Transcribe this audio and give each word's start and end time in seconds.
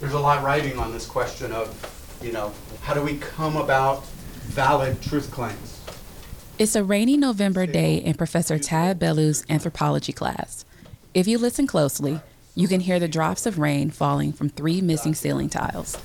there's 0.00 0.12
a 0.12 0.20
lot 0.20 0.42
writing 0.42 0.78
on 0.78 0.92
this 0.92 1.06
question 1.06 1.52
of, 1.52 2.18
you 2.22 2.32
know, 2.32 2.52
how 2.82 2.94
do 2.94 3.02
we 3.02 3.16
come 3.18 3.56
about 3.56 4.04
valid 4.06 5.00
truth 5.00 5.30
claims? 5.30 5.80
It's 6.58 6.76
a 6.76 6.84
rainy 6.84 7.16
November 7.16 7.66
day 7.66 7.96
in 7.96 8.14
Professor 8.14 8.58
Tad 8.58 8.98
Bellew's 8.98 9.44
anthropology 9.48 10.12
class. 10.12 10.64
If 11.14 11.26
you 11.26 11.38
listen 11.38 11.66
closely, 11.66 12.20
you 12.54 12.68
can 12.68 12.80
hear 12.80 12.98
the 12.98 13.08
drops 13.08 13.46
of 13.46 13.58
rain 13.58 13.90
falling 13.90 14.32
from 14.32 14.48
three 14.48 14.80
missing 14.80 15.14
ceiling 15.14 15.48
tiles. 15.48 15.98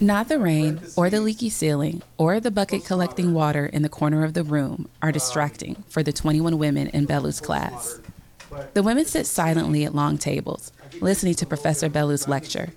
Not 0.00 0.28
the 0.28 0.40
rain, 0.40 0.80
or 0.96 1.08
the 1.08 1.20
leaky 1.20 1.48
ceiling, 1.48 2.02
or 2.18 2.40
the 2.40 2.50
bucket 2.50 2.84
collecting 2.84 3.34
water 3.34 3.66
in 3.66 3.82
the 3.82 3.88
corner 3.88 4.24
of 4.24 4.34
the 4.34 4.42
room 4.42 4.88
are 5.00 5.12
distracting 5.12 5.84
for 5.88 6.02
the 6.02 6.12
21 6.12 6.58
women 6.58 6.88
in 6.88 7.06
Bellew's 7.06 7.40
class. 7.40 8.00
The 8.74 8.82
women 8.82 9.04
sit 9.04 9.26
silently 9.26 9.84
at 9.84 9.94
long 9.94 10.18
tables, 10.18 10.72
listening 11.02 11.34
to 11.34 11.44
Professor 11.44 11.88
Bellew's 11.88 12.28
lecture. 12.28 12.70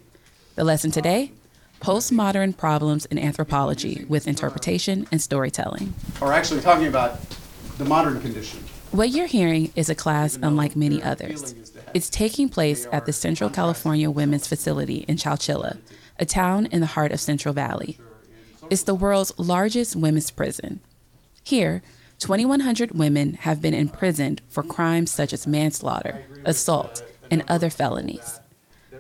The 0.56 0.64
lesson 0.64 0.90
today 0.90 1.32
postmodern 1.80 2.58
problems 2.58 3.06
in 3.06 3.20
anthropology 3.20 4.06
with 4.10 4.28
interpretation 4.28 5.06
and 5.12 5.22
storytelling. 5.22 5.94
Or 6.20 6.34
actually 6.34 6.62
talking 6.62 6.88
about 6.88 7.20
the 7.78 7.86
modern 7.86 8.20
condition. 8.22 8.62
What 8.92 9.10
you're 9.10 9.28
hearing 9.28 9.72
is 9.76 9.90
a 9.90 9.96
class 9.96 10.40
unlike 10.42 10.76
many 10.76 11.04
others. 11.04 11.54
It's 11.94 12.10
taking 12.10 12.50
place 12.50 12.88
at 12.92 13.06
the 13.06 13.14
Central 13.14 13.50
California 13.50 14.10
Women's 14.10 14.48
Facility 14.48 15.06
in 15.08 15.18
Chowchilla, 15.18 15.78
a 16.18 16.26
town 16.26 16.66
in 16.68 16.80
the 16.80 16.88
heart 16.88 17.12
of 17.12 17.20
Central 17.20 17.54
Valley. 17.54 18.00
It's 18.72 18.84
the 18.84 18.96
world's 18.96 19.38
largest 19.38 19.96
women's 19.96 20.32
prison. 20.32 20.80
Here, 21.44 21.84
2,100 22.20 22.92
women 22.92 23.34
have 23.34 23.62
been 23.62 23.74
imprisoned 23.74 24.42
for 24.48 24.64
crimes 24.64 25.12
such 25.12 25.34
as 25.34 25.46
manslaughter, 25.46 26.24
assault, 26.46 27.04
and 27.30 27.44
other 27.48 27.70
felonies. 27.70 28.40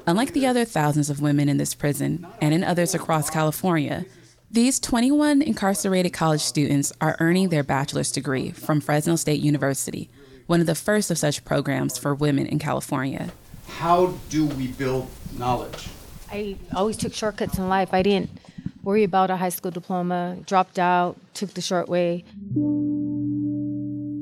Unlike 0.08 0.34
the 0.34 0.46
other 0.46 0.66
thousands 0.66 1.10
of 1.10 1.22
women 1.22 1.50
in 1.50 1.58
this 1.58 1.74
prison 1.74 2.28
and 2.42 2.54
in 2.54 2.64
others 2.64 2.94
across 2.94 3.30
California, 3.30 4.06
these 4.52 4.80
21 4.80 5.42
incarcerated 5.42 6.14
college 6.14 6.42
students 6.42 6.94
are 7.02 7.18
earning 7.20 7.50
their 7.50 7.64
bachelor's 7.64 8.12
degree 8.12 8.52
from 8.52 8.80
Fresno 8.80 9.16
State 9.16 9.42
University, 9.42 10.10
one 10.46 10.62
of 10.62 10.68
the 10.68 10.76
first 10.76 11.10
of 11.10 11.18
such 11.18 11.44
programs 11.44 11.98
for 11.98 12.14
women 12.14 12.46
in 12.46 12.60
California. 12.60 13.32
How 13.68 14.14
do 14.30 14.46
we 14.46 14.68
build 14.68 15.10
knowledge? 15.38 15.90
I 16.32 16.56
always 16.74 16.98
took 16.98 17.14
shortcuts 17.14 17.58
in 17.58 17.68
life. 17.68 17.90
I 17.92 18.04
didn't 18.04 18.30
worry 18.84 19.04
about 19.04 19.32
a 19.32 19.38
high 19.38 19.50
school 19.50 19.72
diploma, 19.72 20.38
dropped 20.46 20.78
out, 20.78 21.18
took 21.34 21.54
the 21.56 21.62
short 21.62 21.90
way. 21.90 22.24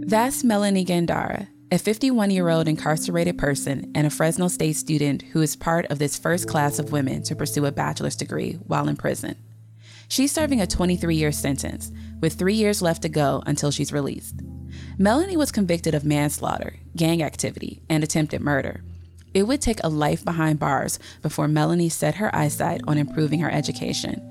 That's 0.07 0.43
Melanie 0.43 0.85
Gandara, 0.85 1.47
a 1.73 1.79
51 1.79 2.29
year 2.29 2.49
old 2.49 2.67
incarcerated 2.67 3.35
person 3.35 3.91
and 3.95 4.05
a 4.05 4.09
Fresno 4.11 4.47
State 4.47 4.75
student 4.75 5.23
who 5.23 5.41
is 5.41 5.55
part 5.55 5.87
of 5.87 5.97
this 5.97 6.19
first 6.19 6.47
class 6.47 6.77
of 6.77 6.91
women 6.91 7.23
to 7.23 7.35
pursue 7.35 7.65
a 7.65 7.71
bachelor's 7.71 8.15
degree 8.15 8.53
while 8.67 8.87
in 8.87 8.95
prison. 8.95 9.35
She's 10.07 10.31
serving 10.31 10.61
a 10.61 10.67
23 10.67 11.15
year 11.15 11.31
sentence, 11.31 11.91
with 12.21 12.33
three 12.33 12.53
years 12.53 12.83
left 12.83 13.01
to 13.01 13.09
go 13.09 13.41
until 13.47 13.71
she's 13.71 13.91
released. 13.91 14.35
Melanie 14.99 15.35
was 15.35 15.51
convicted 15.51 15.95
of 15.95 16.05
manslaughter, 16.05 16.75
gang 16.95 17.23
activity, 17.23 17.81
and 17.89 18.03
attempted 18.03 18.41
murder. 18.41 18.83
It 19.33 19.47
would 19.47 19.59
take 19.59 19.83
a 19.83 19.89
life 19.89 20.23
behind 20.23 20.59
bars 20.59 20.99
before 21.23 21.47
Melanie 21.47 21.89
set 21.89 22.13
her 22.15 22.33
eyesight 22.35 22.81
on 22.87 22.99
improving 22.99 23.39
her 23.39 23.49
education. 23.49 24.21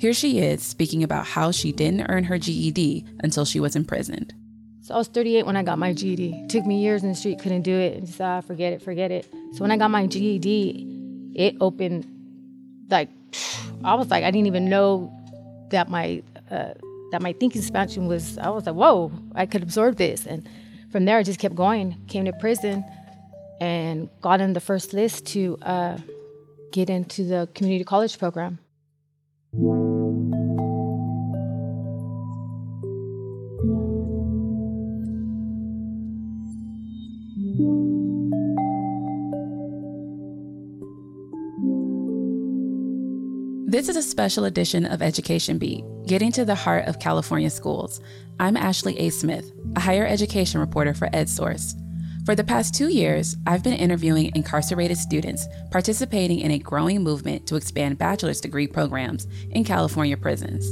Here 0.00 0.12
she 0.12 0.40
is 0.40 0.64
speaking 0.64 1.04
about 1.04 1.26
how 1.26 1.52
she 1.52 1.70
didn't 1.70 2.08
earn 2.08 2.24
her 2.24 2.38
GED 2.38 3.06
until 3.20 3.44
she 3.44 3.60
was 3.60 3.76
imprisoned. 3.76 4.34
So 4.88 4.94
I 4.94 4.96
was 4.96 5.08
38 5.08 5.44
when 5.44 5.54
I 5.54 5.62
got 5.62 5.78
my 5.78 5.92
GED. 5.92 6.44
It 6.44 6.48
took 6.48 6.64
me 6.64 6.80
years 6.80 7.02
in 7.02 7.10
the 7.10 7.14
street, 7.14 7.38
couldn't 7.40 7.60
do 7.60 7.76
it, 7.76 7.98
and 7.98 8.06
just 8.06 8.18
ah, 8.22 8.40
forget 8.40 8.72
it, 8.72 8.80
forget 8.80 9.10
it. 9.10 9.30
So 9.52 9.58
when 9.58 9.70
I 9.70 9.76
got 9.76 9.90
my 9.90 10.06
GED, 10.06 10.86
it 11.34 11.56
opened 11.60 12.06
like 12.88 13.10
I 13.84 13.92
was 13.96 14.08
like 14.08 14.24
I 14.24 14.30
didn't 14.30 14.46
even 14.46 14.70
know 14.70 15.12
that 15.68 15.90
my 15.90 16.22
uh, 16.50 16.72
that 17.10 17.20
my 17.20 17.34
thinking 17.34 17.60
expansion 17.60 18.06
was. 18.06 18.38
I 18.38 18.48
was 18.48 18.64
like, 18.64 18.76
whoa, 18.76 19.12
I 19.34 19.44
could 19.44 19.62
absorb 19.62 19.96
this, 19.96 20.24
and 20.24 20.48
from 20.90 21.04
there 21.04 21.18
I 21.18 21.22
just 21.22 21.38
kept 21.38 21.54
going. 21.54 21.94
Came 22.08 22.24
to 22.24 22.32
prison, 22.32 22.82
and 23.60 24.08
got 24.22 24.40
on 24.40 24.54
the 24.54 24.60
first 24.60 24.94
list 24.94 25.26
to 25.34 25.58
uh, 25.60 25.98
get 26.72 26.88
into 26.88 27.24
the 27.24 27.46
community 27.54 27.84
college 27.84 28.18
program. 28.18 28.58
This 43.88 43.96
is 43.96 44.04
a 44.04 44.10
special 44.10 44.44
edition 44.44 44.84
of 44.84 45.00
Education 45.00 45.56
Beat, 45.56 45.82
getting 46.06 46.30
to 46.32 46.44
the 46.44 46.54
heart 46.54 46.86
of 46.88 46.98
California 46.98 47.48
schools. 47.48 48.02
I'm 48.38 48.54
Ashley 48.54 48.98
A. 48.98 49.08
Smith, 49.08 49.50
a 49.76 49.80
higher 49.80 50.06
education 50.06 50.60
reporter 50.60 50.92
for 50.92 51.08
EdSource. 51.08 51.72
For 52.26 52.34
the 52.34 52.44
past 52.44 52.74
two 52.74 52.88
years, 52.88 53.38
I've 53.46 53.64
been 53.64 53.72
interviewing 53.72 54.30
incarcerated 54.34 54.98
students 54.98 55.48
participating 55.70 56.40
in 56.40 56.50
a 56.50 56.58
growing 56.58 57.02
movement 57.02 57.46
to 57.46 57.56
expand 57.56 57.96
bachelor's 57.96 58.42
degree 58.42 58.66
programs 58.66 59.26
in 59.52 59.64
California 59.64 60.18
prisons. 60.18 60.70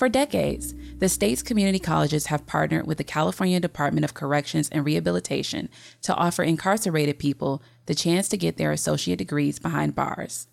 For 0.00 0.08
decades, 0.08 0.74
the 0.96 1.10
state's 1.10 1.42
community 1.42 1.78
colleges 1.78 2.28
have 2.28 2.46
partnered 2.46 2.86
with 2.86 2.96
the 2.96 3.04
California 3.04 3.60
Department 3.60 4.02
of 4.02 4.14
Corrections 4.14 4.70
and 4.70 4.82
Rehabilitation 4.82 5.68
to 6.00 6.14
offer 6.14 6.42
incarcerated 6.42 7.18
people 7.18 7.62
the 7.84 7.94
chance 7.94 8.26
to 8.30 8.38
get 8.38 8.56
their 8.56 8.72
associate 8.72 9.18
degrees 9.18 9.58
behind 9.58 9.94
bars. 9.94 10.48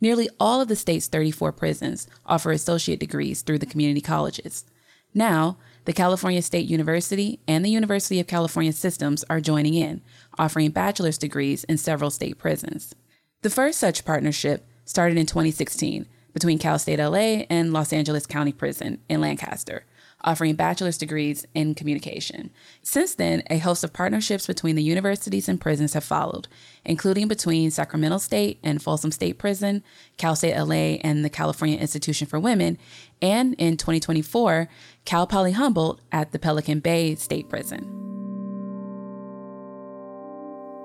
Nearly 0.00 0.30
all 0.40 0.62
of 0.62 0.68
the 0.68 0.74
state's 0.74 1.06
34 1.06 1.52
prisons 1.52 2.08
offer 2.24 2.50
associate 2.50 2.98
degrees 2.98 3.42
through 3.42 3.58
the 3.58 3.66
community 3.66 4.00
colleges. 4.00 4.64
Now, 5.12 5.58
the 5.84 5.92
California 5.92 6.40
State 6.40 6.66
University 6.66 7.40
and 7.46 7.62
the 7.62 7.70
University 7.70 8.20
of 8.20 8.26
California 8.26 8.72
systems 8.72 9.22
are 9.28 9.42
joining 9.42 9.74
in, 9.74 10.00
offering 10.38 10.70
bachelor's 10.70 11.18
degrees 11.18 11.62
in 11.64 11.76
several 11.76 12.08
state 12.08 12.38
prisons. 12.38 12.94
The 13.42 13.50
first 13.50 13.80
such 13.80 14.06
partnership 14.06 14.66
started 14.86 15.18
in 15.18 15.26
2016 15.26 16.06
between 16.38 16.56
Cal 16.56 16.78
State 16.78 17.00
LA 17.00 17.42
and 17.50 17.72
Los 17.72 17.92
Angeles 17.92 18.24
County 18.24 18.52
Prison 18.52 19.00
in 19.08 19.20
Lancaster, 19.20 19.84
offering 20.22 20.54
bachelor's 20.54 20.96
degrees 20.96 21.44
in 21.52 21.74
communication. 21.74 22.50
Since 22.80 23.16
then, 23.16 23.42
a 23.50 23.58
host 23.58 23.82
of 23.82 23.92
partnerships 23.92 24.46
between 24.46 24.76
the 24.76 24.82
universities 24.84 25.48
and 25.48 25.60
prisons 25.60 25.94
have 25.94 26.04
followed, 26.04 26.46
including 26.84 27.26
between 27.26 27.72
Sacramento 27.72 28.18
State 28.18 28.60
and 28.62 28.80
Folsom 28.80 29.10
State 29.10 29.36
Prison, 29.36 29.82
Cal 30.16 30.36
State 30.36 30.56
LA 30.56 31.00
and 31.02 31.24
the 31.24 31.28
California 31.28 31.76
Institution 31.76 32.28
for 32.28 32.38
Women, 32.38 32.78
and 33.20 33.54
in 33.54 33.76
2024, 33.76 34.68
Cal 35.04 35.26
Poly 35.26 35.50
Humboldt 35.50 36.00
at 36.12 36.30
the 36.30 36.38
Pelican 36.38 36.78
Bay 36.78 37.16
State 37.16 37.48
Prison. 37.48 37.82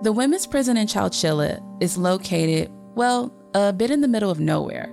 The 0.01 0.11
women's 0.11 0.47
prison 0.47 0.77
in 0.77 0.87
Chowchilla 0.87 1.61
is 1.79 1.95
located, 1.95 2.71
well, 2.95 3.31
a 3.53 3.71
bit 3.71 3.91
in 3.91 4.01
the 4.01 4.07
middle 4.07 4.31
of 4.31 4.39
nowhere. 4.39 4.91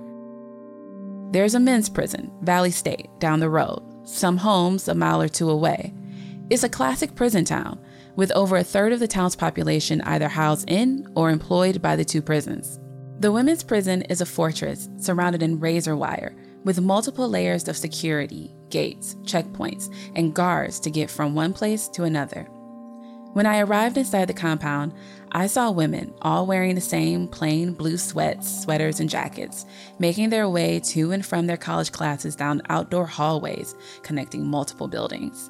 There's 1.31 1.55
a 1.55 1.61
men's 1.61 1.87
prison, 1.87 2.29
Valley 2.41 2.71
State, 2.71 3.09
down 3.19 3.39
the 3.39 3.49
road, 3.49 3.81
some 4.03 4.35
homes 4.35 4.89
a 4.89 4.93
mile 4.93 5.21
or 5.21 5.29
two 5.29 5.49
away. 5.49 5.93
It's 6.49 6.63
a 6.63 6.69
classic 6.69 7.15
prison 7.15 7.45
town, 7.45 7.79
with 8.17 8.33
over 8.33 8.57
a 8.57 8.65
third 8.65 8.91
of 8.91 8.99
the 8.99 9.07
town's 9.07 9.37
population 9.37 10.01
either 10.01 10.27
housed 10.27 10.69
in 10.69 11.07
or 11.15 11.29
employed 11.29 11.81
by 11.81 11.95
the 11.95 12.03
two 12.03 12.21
prisons. 12.21 12.81
The 13.19 13.31
women's 13.31 13.63
prison 13.63 14.01
is 14.03 14.19
a 14.19 14.25
fortress 14.25 14.89
surrounded 14.97 15.41
in 15.41 15.61
razor 15.61 15.95
wire, 15.95 16.35
with 16.65 16.81
multiple 16.81 17.29
layers 17.29 17.69
of 17.69 17.77
security, 17.77 18.53
gates, 18.69 19.15
checkpoints, 19.23 19.93
and 20.17 20.33
guards 20.33 20.81
to 20.81 20.91
get 20.91 21.09
from 21.09 21.33
one 21.33 21.53
place 21.53 21.87
to 21.89 22.03
another. 22.03 22.45
When 23.33 23.45
I 23.45 23.59
arrived 23.59 23.97
inside 23.97 24.25
the 24.25 24.33
compound, 24.33 24.93
I 25.31 25.47
saw 25.47 25.71
women, 25.71 26.13
all 26.21 26.45
wearing 26.45 26.75
the 26.75 26.81
same 26.81 27.29
plain 27.29 27.71
blue 27.73 27.97
sweats, 27.97 28.63
sweaters, 28.63 28.99
and 28.99 29.09
jackets, 29.09 29.65
making 29.99 30.29
their 30.29 30.49
way 30.49 30.81
to 30.81 31.13
and 31.13 31.25
from 31.25 31.47
their 31.47 31.55
college 31.55 31.93
classes 31.93 32.35
down 32.35 32.61
outdoor 32.67 33.05
hallways 33.05 33.73
connecting 34.03 34.45
multiple 34.45 34.89
buildings. 34.89 35.49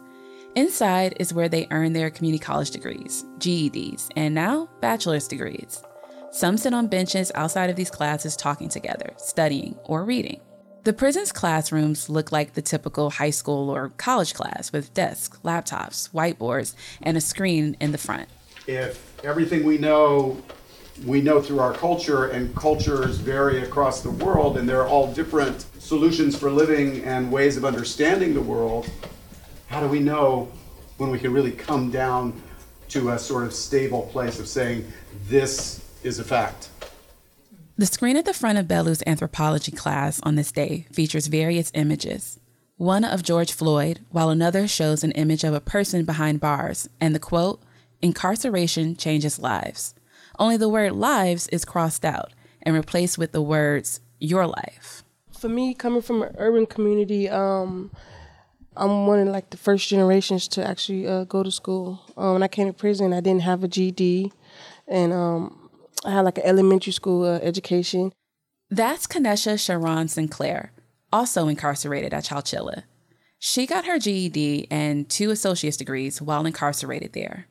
Inside 0.56 1.16
is 1.19 1.33
where 1.33 1.50
they 1.50 1.68
earn 1.72 1.94
their 1.94 2.12
community 2.12 2.44
college 2.44 2.69
degrees, 2.69 3.25
GEDs, 3.39 4.10
and 4.16 4.36
now 4.36 4.69
bachelor's 4.80 5.27
degrees. 5.27 5.81
Some 6.30 6.57
sit 6.57 6.75
on 6.75 6.86
benches 6.86 7.31
outside 7.34 7.72
of 7.72 7.75
these 7.75 7.89
classes 7.89 8.36
talking 8.36 8.69
together, 8.69 9.12
studying, 9.18 9.75
or 9.86 10.06
reading. 10.06 10.39
The 10.83 10.94
prison's 10.94 11.31
classrooms 11.31 12.10
look 12.10 12.31
like 12.31 12.54
the 12.54 12.62
typical 12.63 13.12
high 13.12 13.30
school 13.30 13.69
or 13.69 13.89
college 13.98 14.33
class 14.33 14.72
with 14.74 14.92
desks, 14.95 15.38
laptops, 15.44 16.10
whiteboards, 16.10 16.74
and 17.04 17.16
a 17.16 17.22
screen 17.22 17.78
in 17.80 17.92
the 17.92 18.00
front. 18.00 18.28
If 18.66 19.24
everything 19.24 19.63
we 19.63 19.78
know, 19.78 20.42
we 21.06 21.22
know 21.22 21.39
through 21.39 21.60
our 21.60 21.74
culture, 21.74 22.25
and 22.25 22.56
cultures 22.56 23.18
vary 23.18 23.62
across 23.62 24.01
the 24.01 24.10
world, 24.10 24.57
and 24.57 24.68
there 24.68 24.81
are 24.81 24.88
all 24.88 25.13
different 25.13 25.68
solutions 25.78 26.36
for 26.36 26.50
living 26.50 27.04
and 27.04 27.31
ways 27.31 27.57
of 27.57 27.66
understanding 27.66 28.34
the 28.34 28.42
world, 28.42 28.89
How 29.68 29.81
do 29.81 29.88
we 29.88 30.00
know 30.00 30.51
when 30.98 31.12
we 31.12 31.19
can 31.19 31.31
really 31.31 31.51
come 31.51 31.92
down 31.92 32.42
to 32.89 33.12
a 33.12 33.19
sort 33.19 33.44
of 33.44 33.54
stable 33.54 34.10
place 34.12 34.39
of 34.39 34.48
saying 34.48 34.92
this 35.27 35.80
is 36.04 36.18
a 36.18 36.24
fact? 36.24 36.69
The 37.78 37.86
screen 37.86 38.18
at 38.18 38.26
the 38.26 38.34
front 38.34 38.58
of 38.58 38.68
Bellew's 38.68 39.02
anthropology 39.08 39.72
class 39.72 40.20
on 40.22 40.36
this 40.36 40.52
day 40.52 40.86
features 40.92 41.28
various 41.28 41.72
images. 41.74 42.40
One 42.78 43.04
of 43.04 43.24
George 43.24 43.54
Floyd, 43.54 44.02
while 44.10 44.30
another 44.30 44.68
shows 44.68 45.04
an 45.04 45.12
image 45.12 45.44
of 45.44 45.54
a 45.54 45.62
person 45.62 46.04
behind 46.04 46.40
bars, 46.40 46.90
and 47.00 47.16
the 47.16 47.20
quote, 47.20 47.62
Incarceration 48.02 48.96
changes 48.96 49.40
lives. 49.40 49.96
Only 50.38 50.58
the 50.58 50.70
word 50.70 50.94
lives 50.94 51.48
is 51.50 51.66
crossed 51.66 52.04
out 52.04 52.34
and 52.62 52.76
replaced 52.76 53.18
with 53.18 53.32
the 53.32 53.42
words 53.42 54.02
your 54.20 54.48
life. 54.48 55.04
For 55.32 55.50
me, 55.50 55.74
coming 55.74 56.02
from 56.02 56.24
an 56.24 56.36
urban 56.38 56.66
community, 56.66 57.30
um, 57.30 57.92
I'm 58.76 59.08
one 59.08 59.20
of 59.20 59.28
like 59.28 59.50
the 59.50 59.58
first 59.58 59.88
generations 59.88 60.48
to 60.50 60.68
actually 60.68 61.08
uh, 61.08 61.24
go 61.24 61.44
to 61.44 61.52
school. 61.52 62.02
Um, 62.18 62.34
when 62.34 62.44
I 62.44 62.48
came 62.48 62.68
to 62.68 62.74
prison, 62.74 63.14
I 63.14 63.22
didn't 63.22 63.42
have 63.44 63.64
a 63.64 63.68
GED, 63.68 64.32
and 64.88 65.14
um, 65.14 65.61
I 66.06 66.12
had 66.12 66.21
like 66.21 66.38
an 66.38 66.45
elementary 66.45 66.94
school 66.94 67.25
uh, 67.25 67.39
education. 67.39 68.13
That's 68.69 69.06
Canesha 69.06 69.56
Sherron 69.56 70.09
Sinclair, 70.09 70.71
also 71.12 71.48
incarcerated 71.48 72.13
at 72.13 72.24
Chowchilla. 72.25 72.83
She 73.38 73.65
got 73.65 73.86
her 73.86 74.00
GED 74.00 74.68
and 74.69 75.09
two 75.09 75.31
associate's 75.31 75.77
degrees 75.77 76.21
while 76.21 76.45
incarcerated 76.45 77.13
there. 77.13 77.48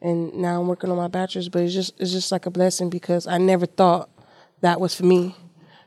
And 0.00 0.34
now 0.34 0.60
I'm 0.60 0.68
working 0.68 0.90
on 0.90 0.96
my 0.96 1.08
bachelor's, 1.08 1.48
but 1.48 1.62
it's 1.62 1.74
just 1.74 1.98
it's 2.00 2.12
just 2.12 2.30
like 2.30 2.46
a 2.46 2.50
blessing 2.50 2.90
because 2.90 3.26
I 3.26 3.38
never 3.38 3.66
thought 3.66 4.10
that 4.60 4.80
was 4.80 4.94
for 4.94 5.04
me. 5.04 5.34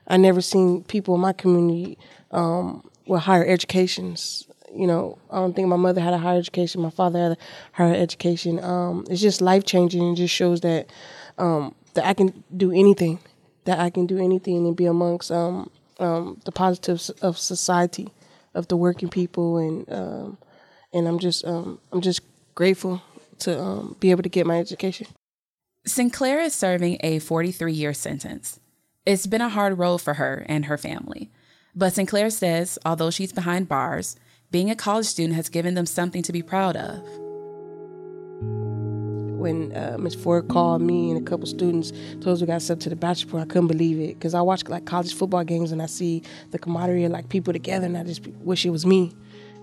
I 0.07 0.17
never 0.17 0.41
seen 0.41 0.83
people 0.83 1.15
in 1.15 1.21
my 1.21 1.33
community 1.33 1.97
um, 2.31 2.89
with 3.05 3.21
higher 3.21 3.45
educations. 3.45 4.47
You 4.73 4.87
know, 4.87 5.17
I 5.31 5.37
don't 5.37 5.55
think 5.55 5.67
my 5.67 5.75
mother 5.75 6.01
had 6.01 6.13
a 6.13 6.17
higher 6.17 6.39
education. 6.39 6.81
My 6.81 6.89
father 6.89 7.19
had 7.19 7.31
a 7.31 7.37
higher 7.71 7.95
education. 7.95 8.63
Um, 8.63 9.05
it's 9.09 9.21
just 9.21 9.41
life 9.41 9.65
changing 9.65 10.01
and 10.01 10.17
just 10.17 10.33
shows 10.33 10.61
that 10.61 10.89
um, 11.37 11.73
that 11.97 12.05
I 12.05 12.13
can 12.13 12.43
do 12.55 12.71
anything, 12.71 13.19
that 13.65 13.79
I 13.79 13.89
can 13.89 14.05
do 14.05 14.19
anything 14.19 14.67
and 14.67 14.75
be 14.75 14.85
amongst 14.85 15.31
um, 15.31 15.71
um, 15.99 16.39
the 16.45 16.51
positives 16.51 17.09
of 17.09 17.39
society, 17.39 18.09
of 18.53 18.67
the 18.67 18.77
working 18.77 19.09
people, 19.09 19.57
and 19.57 19.91
um, 19.91 20.37
and 20.93 21.07
I'm 21.07 21.17
just 21.17 21.43
um, 21.43 21.79
I'm 21.91 22.01
just 22.01 22.21
grateful 22.53 23.01
to 23.39 23.59
um, 23.59 23.95
be 23.99 24.11
able 24.11 24.21
to 24.21 24.29
get 24.29 24.45
my 24.45 24.59
education. 24.59 25.07
Sinclair 25.87 26.39
is 26.39 26.53
serving 26.53 26.97
a 27.01 27.17
43 27.17 27.73
year 27.73 27.93
sentence. 27.93 28.59
It's 29.03 29.25
been 29.25 29.41
a 29.41 29.49
hard 29.49 29.79
road 29.79 29.97
for 29.99 30.15
her 30.15 30.45
and 30.47 30.65
her 30.65 30.77
family. 30.77 31.31
But 31.75 31.93
Sinclair 31.93 32.29
says, 32.29 32.77
although 32.85 33.09
she's 33.09 33.31
behind 33.31 33.67
bars, 33.69 34.17
being 34.51 34.69
a 34.69 34.75
college 34.75 35.05
student 35.07 35.35
has 35.35 35.49
given 35.49 35.73
them 35.73 35.85
something 35.87 36.21
to 36.23 36.31
be 36.31 36.43
proud 36.43 36.75
of 36.75 37.26
when 39.37 39.75
uh, 39.75 39.97
Ms. 39.99 40.15
Ford 40.15 40.47
called 40.47 40.81
me 40.81 41.11
and 41.11 41.19
a 41.25 41.29
couple 41.29 41.45
students 41.45 41.91
told 42.21 42.27
us 42.27 42.41
we 42.41 42.47
got 42.47 42.55
accepted 42.55 42.83
to 42.83 42.89
the 42.89 42.95
bachelor 42.95 43.39
I 43.39 43.45
couldn't 43.45 43.67
believe 43.67 43.99
it 43.99 44.15
because 44.15 44.33
I 44.33 44.41
watch 44.41 44.67
like 44.67 44.85
college 44.85 45.13
football 45.13 45.43
games 45.43 45.71
and 45.71 45.81
I 45.81 45.85
see 45.85 46.23
the 46.51 46.59
camaraderie 46.59 47.05
of 47.05 47.11
like 47.11 47.29
people 47.29 47.53
together 47.53 47.85
and 47.85 47.97
I 47.97 48.03
just 48.03 48.25
wish 48.27 48.65
it 48.65 48.71
was 48.71 48.85
me. 48.85 49.13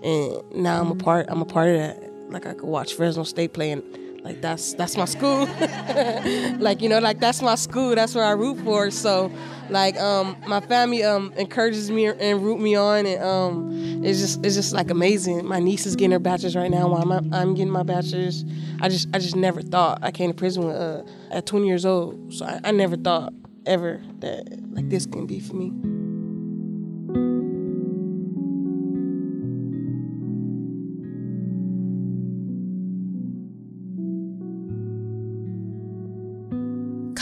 And 0.03 0.51
now 0.51 0.81
I'm 0.81 0.91
a 0.91 0.95
part. 0.95 1.27
I'm 1.29 1.41
a 1.41 1.45
part 1.45 1.69
of 1.69 1.77
that. 1.77 2.11
Like 2.29 2.45
I 2.45 2.53
could 2.53 2.67
watch 2.67 2.93
Fresno 2.93 3.23
State 3.23 3.53
playing 3.53 3.83
like 4.25 4.41
that's 4.41 4.73
that's 4.73 4.97
my 4.97 5.05
school. 5.05 5.45
like 6.59 6.81
you 6.81 6.89
know, 6.89 6.97
like 6.97 7.19
that's 7.19 7.43
my 7.43 7.53
school. 7.53 7.93
That's 7.93 8.15
where 8.15 8.25
I 8.25 8.31
root 8.31 8.57
for. 8.63 8.89
So, 8.89 9.31
like 9.69 9.97
um, 9.97 10.35
my 10.47 10.61
family 10.61 11.03
um 11.03 11.31
encourages 11.37 11.91
me 11.91 12.07
and 12.07 12.41
root 12.41 12.59
me 12.59 12.75
on, 12.75 13.05
and 13.05 13.23
um, 13.23 14.03
it's 14.03 14.19
just 14.19 14.43
it's 14.43 14.55
just 14.55 14.73
like 14.73 14.89
amazing. 14.89 15.45
My 15.45 15.59
niece 15.59 15.85
is 15.85 15.95
getting 15.95 16.11
her 16.11 16.19
bachelor's 16.19 16.55
right 16.55 16.71
now. 16.71 16.89
While 16.89 17.03
I'm 17.03 17.33
I'm 17.33 17.53
getting 17.53 17.71
my 17.71 17.83
bachelor's. 17.83 18.43
I 18.81 18.89
just 18.89 19.07
I 19.13 19.19
just 19.19 19.35
never 19.35 19.61
thought 19.61 19.99
I 20.01 20.09
came 20.11 20.31
to 20.31 20.35
prison 20.35 20.69
uh, 20.69 21.05
at 21.31 21.45
20 21.45 21.67
years 21.67 21.85
old. 21.85 22.33
So 22.33 22.45
I, 22.45 22.59
I 22.63 22.71
never 22.71 22.97
thought 22.97 23.31
ever 23.65 24.01
that 24.19 24.47
like 24.73 24.89
this 24.89 25.05
can 25.05 25.27
be 25.27 25.39
for 25.39 25.53
me. 25.53 25.94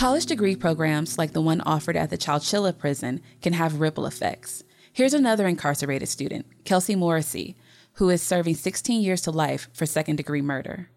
College 0.03 0.25
degree 0.25 0.57
programs 0.57 1.17
like 1.17 1.31
the 1.31 1.39
one 1.39 1.61
offered 1.61 1.95
at 1.95 2.09
the 2.09 2.17
Chowchilla 2.17 2.77
prison 2.77 3.21
can 3.41 3.53
have 3.53 3.79
ripple 3.79 4.05
effects. 4.05 4.61
Here's 4.91 5.13
another 5.13 5.47
incarcerated 5.47 6.09
student, 6.09 6.45
Kelsey 6.65 6.94
Morasci, 6.94 7.55
who 7.94 8.09
is 8.09 8.21
serving 8.21 8.55
16 8.55 9.01
years 9.01 9.21
to 9.21 9.31
life 9.31 9.69
for 9.71 9.85
second 9.85 10.17
degree 10.17 10.41
murder. 10.41 10.89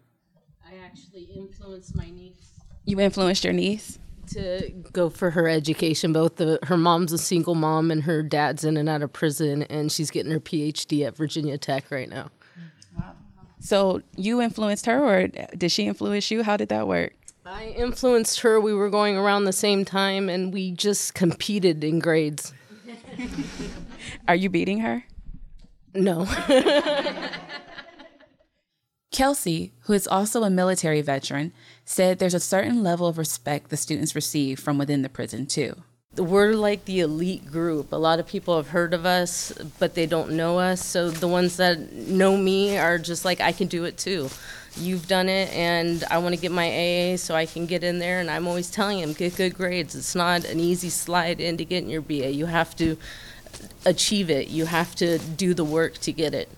I 0.61 0.73
actually 0.83 1.29
influenced 1.33 1.95
my 1.95 2.09
niece. 2.09 2.51
You 2.83 2.99
influenced 2.99 3.45
your 3.45 3.53
niece? 3.53 3.97
To 4.31 4.71
go 4.91 5.09
for 5.09 5.29
her 5.29 5.47
education. 5.47 6.11
Both 6.11 6.35
the, 6.35 6.59
her 6.63 6.75
mom's 6.75 7.13
a 7.13 7.17
single 7.17 7.55
mom 7.55 7.91
and 7.91 8.03
her 8.03 8.21
dad's 8.21 8.65
in 8.65 8.75
and 8.75 8.89
out 8.89 9.03
of 9.03 9.13
prison, 9.13 9.63
and 9.63 9.89
she's 9.89 10.11
getting 10.11 10.33
her 10.33 10.41
PhD 10.41 11.07
at 11.07 11.15
Virginia 11.15 11.57
Tech 11.57 11.91
right 11.91 12.09
now. 12.09 12.29
Wow. 12.97 13.13
So 13.61 14.01
you 14.17 14.41
influenced 14.41 14.85
her, 14.85 15.01
or 15.01 15.27
did 15.27 15.71
she 15.71 15.87
influence 15.87 16.29
you? 16.29 16.43
How 16.43 16.57
did 16.57 16.67
that 16.67 16.89
work? 16.89 17.13
I 17.49 17.67
influenced 17.77 18.41
her. 18.41 18.59
We 18.59 18.73
were 18.73 18.89
going 18.89 19.15
around 19.15 19.45
the 19.45 19.53
same 19.53 19.85
time 19.85 20.27
and 20.27 20.53
we 20.53 20.71
just 20.71 21.13
competed 21.13 21.81
in 21.81 21.99
grades. 21.99 22.53
Are 24.27 24.35
you 24.35 24.49
beating 24.49 24.79
her? 24.79 25.05
No. 25.93 26.27
Kelsey, 29.13 29.71
who 29.83 29.93
is 29.93 30.07
also 30.09 30.43
a 30.43 30.49
military 30.49 31.01
veteran, 31.01 31.53
said 31.85 32.19
there's 32.19 32.33
a 32.33 32.39
certain 32.41 32.83
level 32.83 33.07
of 33.07 33.17
respect 33.17 33.69
the 33.69 33.77
students 33.77 34.13
receive 34.13 34.59
from 34.59 34.77
within 34.77 35.01
the 35.01 35.09
prison, 35.09 35.45
too. 35.45 35.83
We're 36.17 36.53
like 36.53 36.85
the 36.85 37.01
elite 37.01 37.45
group. 37.45 37.91
A 37.91 37.95
lot 37.95 38.19
of 38.19 38.27
people 38.27 38.57
have 38.57 38.69
heard 38.69 38.93
of 38.93 39.05
us, 39.05 39.51
but 39.79 39.93
they 39.93 40.05
don't 40.05 40.31
know 40.31 40.59
us. 40.59 40.83
So 40.83 41.09
the 41.09 41.27
ones 41.27 41.57
that 41.57 41.93
know 41.93 42.35
me 42.35 42.77
are 42.77 42.97
just 42.97 43.23
like, 43.23 43.39
I 43.39 43.51
can 43.51 43.67
do 43.67 43.85
it 43.85 43.97
too 43.97 44.29
you've 44.79 45.07
done 45.07 45.29
it 45.29 45.51
and 45.53 46.03
I 46.09 46.17
want 46.19 46.35
to 46.35 46.41
get 46.41 46.51
my 46.51 46.67
AA 46.67 47.17
so 47.17 47.35
I 47.35 47.45
can 47.45 47.65
get 47.65 47.83
in 47.83 47.99
there. 47.99 48.19
And 48.19 48.29
I'm 48.29 48.47
always 48.47 48.69
telling 48.69 49.01
them, 49.01 49.13
get 49.13 49.35
good 49.35 49.55
grades. 49.55 49.95
It's 49.95 50.15
not 50.15 50.45
an 50.45 50.59
easy 50.59 50.89
slide 50.89 51.39
in 51.39 51.57
to 51.57 51.65
get 51.65 51.83
your 51.85 52.01
BA. 52.01 52.31
You 52.31 52.45
have 52.45 52.75
to 52.77 52.97
achieve 53.85 54.29
it, 54.29 54.49
you 54.49 54.65
have 54.65 54.95
to 54.95 55.17
do 55.17 55.53
the 55.53 55.63
work 55.63 55.97
to 55.99 56.11
get 56.11 56.33
it. 56.33 56.49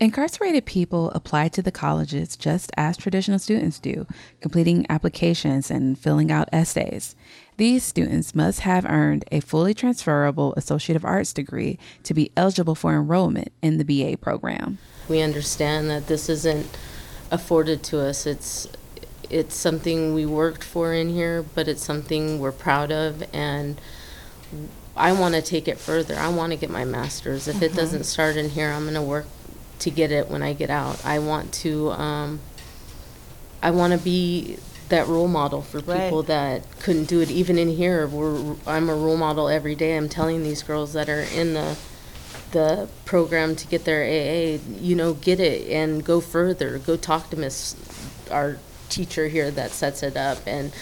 Incarcerated 0.00 0.64
people 0.64 1.10
apply 1.10 1.48
to 1.48 1.60
the 1.60 1.72
colleges 1.72 2.36
just 2.36 2.70
as 2.76 2.96
traditional 2.96 3.40
students 3.40 3.80
do, 3.80 4.06
completing 4.40 4.86
applications 4.88 5.72
and 5.72 5.98
filling 5.98 6.30
out 6.30 6.48
essays. 6.52 7.16
These 7.56 7.82
students 7.82 8.32
must 8.32 8.60
have 8.60 8.86
earned 8.86 9.24
a 9.32 9.40
fully 9.40 9.74
transferable 9.74 10.54
Associate 10.56 10.94
of 10.94 11.04
Arts 11.04 11.32
degree 11.32 11.80
to 12.04 12.14
be 12.14 12.30
eligible 12.36 12.76
for 12.76 12.94
enrollment 12.94 13.50
in 13.60 13.78
the 13.78 13.84
BA 13.84 14.18
program. 14.18 14.78
We 15.08 15.20
understand 15.20 15.90
that 15.90 16.06
this 16.06 16.28
isn't 16.28 16.78
afforded 17.32 17.82
to 17.84 17.98
us. 17.98 18.24
It's 18.24 18.68
it's 19.28 19.56
something 19.56 20.14
we 20.14 20.24
worked 20.24 20.62
for 20.62 20.94
in 20.94 21.08
here, 21.08 21.42
but 21.42 21.66
it's 21.66 21.84
something 21.84 22.38
we're 22.38 22.52
proud 22.52 22.92
of, 22.92 23.24
and 23.34 23.80
I 24.96 25.10
want 25.10 25.34
to 25.34 25.42
take 25.42 25.66
it 25.66 25.76
further. 25.76 26.14
I 26.14 26.28
want 26.28 26.52
to 26.52 26.56
get 26.56 26.70
my 26.70 26.84
master's. 26.84 27.48
If 27.48 27.62
it 27.62 27.72
uh-huh. 27.72 27.80
doesn't 27.80 28.04
start 28.04 28.36
in 28.36 28.50
here, 28.50 28.70
I'm 28.70 28.84
going 28.84 28.94
to 28.94 29.02
work 29.02 29.26
to 29.80 29.90
get 29.90 30.10
it 30.10 30.28
when 30.28 30.42
I 30.42 30.52
get 30.52 30.70
out. 30.70 31.04
I 31.04 31.18
want 31.18 31.52
to. 31.54 31.90
Um, 31.92 32.40
I 33.62 33.70
want 33.72 33.92
to 33.92 33.98
be 33.98 34.56
that 34.88 35.06
role 35.08 35.28
model 35.28 35.62
for 35.62 35.80
people 35.80 36.18
Right. 36.18 36.26
that 36.28 36.80
couldn't 36.80 37.04
do 37.06 37.20
it. 37.20 37.30
Even 37.30 37.58
in 37.58 37.68
here, 37.68 38.06
we're, 38.06 38.54
I'm 38.66 38.88
a 38.88 38.94
role 38.94 39.16
model 39.16 39.48
every 39.48 39.74
day. 39.74 39.96
I'm 39.96 40.08
telling 40.08 40.42
these 40.42 40.62
girls 40.62 40.92
that 40.94 41.08
are 41.08 41.22
in 41.22 41.54
the 41.54 41.76
the 42.52 42.88
program 43.04 43.54
to 43.54 43.66
get 43.66 43.84
their 43.84 44.02
AA, 44.02 44.58
you 44.80 44.94
know, 44.96 45.12
get 45.12 45.38
it 45.38 45.68
and 45.70 46.02
go 46.02 46.18
further. 46.20 46.78
Go 46.78 46.96
talk 46.96 47.28
to 47.30 47.36
Miss, 47.36 47.76
our 48.30 48.56
teacher 48.88 49.28
here 49.28 49.50
that 49.50 49.70
sets 49.70 50.02
it 50.02 50.16
up, 50.16 50.38
and 50.46 50.72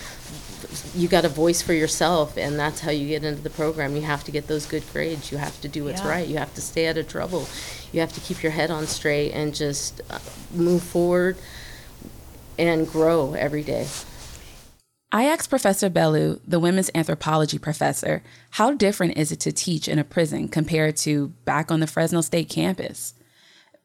you 0.94 1.08
got 1.08 1.24
a 1.24 1.28
voice 1.28 1.62
for 1.62 1.72
yourself, 1.72 2.36
and 2.36 2.58
that's 2.58 2.80
how 2.80 2.90
you 2.90 3.08
get 3.08 3.24
into 3.24 3.42
the 3.42 3.50
program. 3.50 3.94
You 3.96 4.02
have 4.02 4.24
to 4.24 4.30
get 4.30 4.46
those 4.46 4.66
good 4.66 4.82
grades. 4.92 5.30
You 5.32 5.38
have 5.38 5.60
to 5.60 5.68
do 5.68 5.84
what's 5.84 6.00
Yeah. 6.02 6.08
right. 6.08 6.26
You 6.28 6.36
have 6.38 6.54
to 6.54 6.60
stay 6.60 6.86
out 6.88 6.96
of 6.96 7.08
trouble. 7.08 7.48
You 7.92 8.00
have 8.00 8.12
to 8.14 8.20
keep 8.20 8.42
your 8.42 8.52
head 8.52 8.70
on 8.70 8.86
straight 8.86 9.32
and 9.32 9.54
just 9.54 10.00
uh, 10.10 10.18
move 10.52 10.82
forward 10.82 11.36
and 12.58 12.88
grow 12.88 13.34
every 13.34 13.62
day. 13.62 13.86
I 15.12 15.24
asked 15.24 15.48
Professor 15.50 15.88
Bellew, 15.88 16.40
the 16.46 16.58
women's 16.58 16.90
anthropology 16.94 17.58
professor, 17.58 18.22
how 18.50 18.72
different 18.72 19.16
is 19.16 19.30
it 19.30 19.40
to 19.40 19.52
teach 19.52 19.88
in 19.88 19.98
a 19.98 20.04
prison 20.04 20.48
compared 20.48 20.96
to 20.98 21.28
back 21.44 21.70
on 21.70 21.80
the 21.80 21.86
Fresno 21.86 22.20
State 22.20 22.48
campus? 22.48 23.14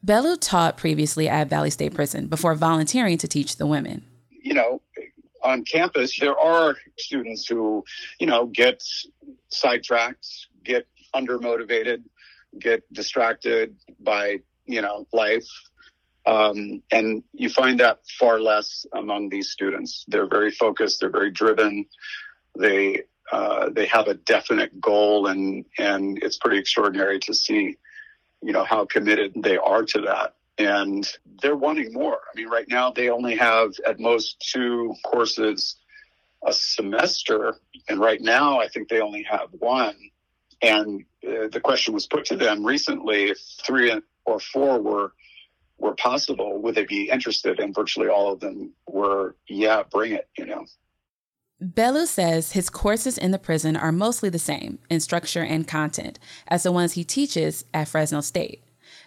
Bellew 0.04 0.36
taught 0.36 0.78
previously 0.78 1.30
at 1.30 1.48
Valley 1.48 1.70
State 1.70 1.94
Prison 1.94 2.26
before 2.26 2.56
volunteering 2.56 3.20
to 3.20 3.28
teach 3.28 3.58
the 3.58 3.68
women. 3.68 4.04
you 4.44 4.56
know, 4.56 4.82
on 5.44 5.64
campus, 5.64 6.20
there 6.20 6.38
are 6.38 6.76
students 6.98 7.48
who, 7.48 7.84
you 8.20 8.28
know, 8.28 8.46
get 8.46 8.84
sidetracked, 9.50 10.28
get 10.64 10.88
undermotivated, 11.16 12.04
get 12.60 12.82
distracted 12.94 13.76
by, 14.00 14.40
you 14.66 14.82
know, 14.82 15.08
life. 15.14 15.48
Um, 16.26 16.84
and 16.92 17.24
you 17.34 17.50
find 17.50 17.80
that 17.80 18.00
far 18.20 18.40
less 18.40 18.86
among 18.94 19.30
these 19.30 19.50
students. 19.50 20.06
They're 20.08 20.28
very 20.28 20.52
focused. 20.52 21.00
They're 21.00 21.10
very 21.10 21.32
driven. 21.32 21.86
They 22.58 23.04
uh, 23.32 23.70
they 23.70 23.86
have 23.86 24.08
a 24.08 24.14
definite 24.14 24.80
goal, 24.82 25.28
and 25.28 25.66
and 25.80 26.22
it's 26.22 26.38
pretty 26.38 26.58
extraordinary 26.58 27.18
to 27.20 27.34
see, 27.34 27.78
you 28.44 28.52
know, 28.52 28.66
how 28.66 28.86
committed 28.86 29.32
they 29.38 29.58
are 29.58 29.84
to 29.84 30.02
that. 30.02 30.36
And 30.62 31.08
they're 31.42 31.56
wanting 31.56 31.92
more. 31.92 32.20
I 32.32 32.36
mean, 32.36 32.48
right 32.48 32.68
now 32.68 32.92
they 32.92 33.10
only 33.10 33.36
have 33.36 33.72
at 33.86 34.00
most 34.00 34.40
two 34.52 34.94
courses 35.04 35.78
a 36.46 36.54
semester, 36.54 37.56
and 37.88 38.00
right 38.00 38.22
now 38.22 38.60
I 38.60 38.68
think 38.68 38.90
they 38.90 39.02
only 39.02 39.24
have 39.24 39.50
one. 39.60 39.96
And 40.62 41.04
uh, 41.28 41.48
the 41.52 41.60
question 41.60 41.94
was 41.94 42.06
put 42.06 42.26
to 42.26 42.36
them 42.36 42.64
recently: 42.64 43.32
if 43.32 43.40
three 43.66 43.92
or 44.26 44.40
four 44.40 44.80
were 44.80 45.14
were 45.80 45.96
possible, 45.96 46.62
would 46.62 46.76
they 46.76 46.86
be 46.86 47.10
interested? 47.10 47.60
And 47.60 47.74
virtually 47.74 48.08
all 48.08 48.32
of 48.32 48.40
them 48.40 48.72
were, 48.88 49.36
yeah, 49.48 49.82
bring 49.92 50.12
it, 50.12 50.30
you 50.38 50.46
know. 50.46 50.66
Bellew 51.60 52.06
says 52.06 52.54
his 52.54 52.70
courses 52.70 53.18
in 53.18 53.32
the 53.32 53.40
prison 53.40 53.76
are 53.76 53.92
mostly 53.92 54.30
the 54.30 54.40
same 54.40 54.80
in 54.90 55.00
structure 55.00 55.44
and 55.44 55.68
content 55.68 56.20
as 56.48 56.64
the 56.64 56.72
ones 56.72 56.94
he 56.94 57.04
teaches 57.04 57.66
at 57.74 57.88
Fresno 57.88 58.22
State. 58.22 58.64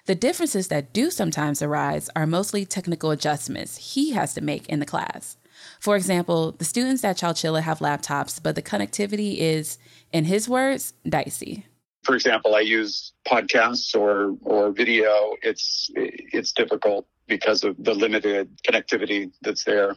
The 0.07 0.15
differences 0.15 0.69
that 0.69 0.93
do 0.93 1.11
sometimes 1.11 1.63
arise 1.63 2.11
are 2.15 2.27
mostly 2.27 2.67
technical 2.67 3.11
adjustments 3.11 3.95
he 3.95 4.11
has 4.13 4.35
to 4.35 4.43
make 4.43 4.69
in 4.69 4.81
the 4.81 4.87
class. 4.87 5.39
For 5.81 5.97
example, 5.97 6.53
the 6.53 6.65
students 6.65 7.05
at 7.05 7.17
Chowchilla 7.17 7.63
have 7.63 7.79
laptops, 7.79 8.43
but 8.43 8.55
the 8.55 8.63
connectivity 8.63 9.39
is, 9.39 9.79
in 10.13 10.25
his 10.25 10.49
words, 10.49 10.93
dicey 11.09 11.67
for 12.05 12.15
example, 12.15 12.55
I 12.55 12.61
use 12.61 13.13
podcasts 13.27 13.99
or 13.99 14.37
or 14.43 14.71
video. 14.71 15.37
It's 15.43 15.91
it's 15.95 16.53
difficult 16.53 17.07
because 17.27 17.65
of 17.65 17.83
the 17.83 17.95
limited 17.95 18.51
connectivity 18.63 19.33
that's 19.41 19.65
there 19.65 19.97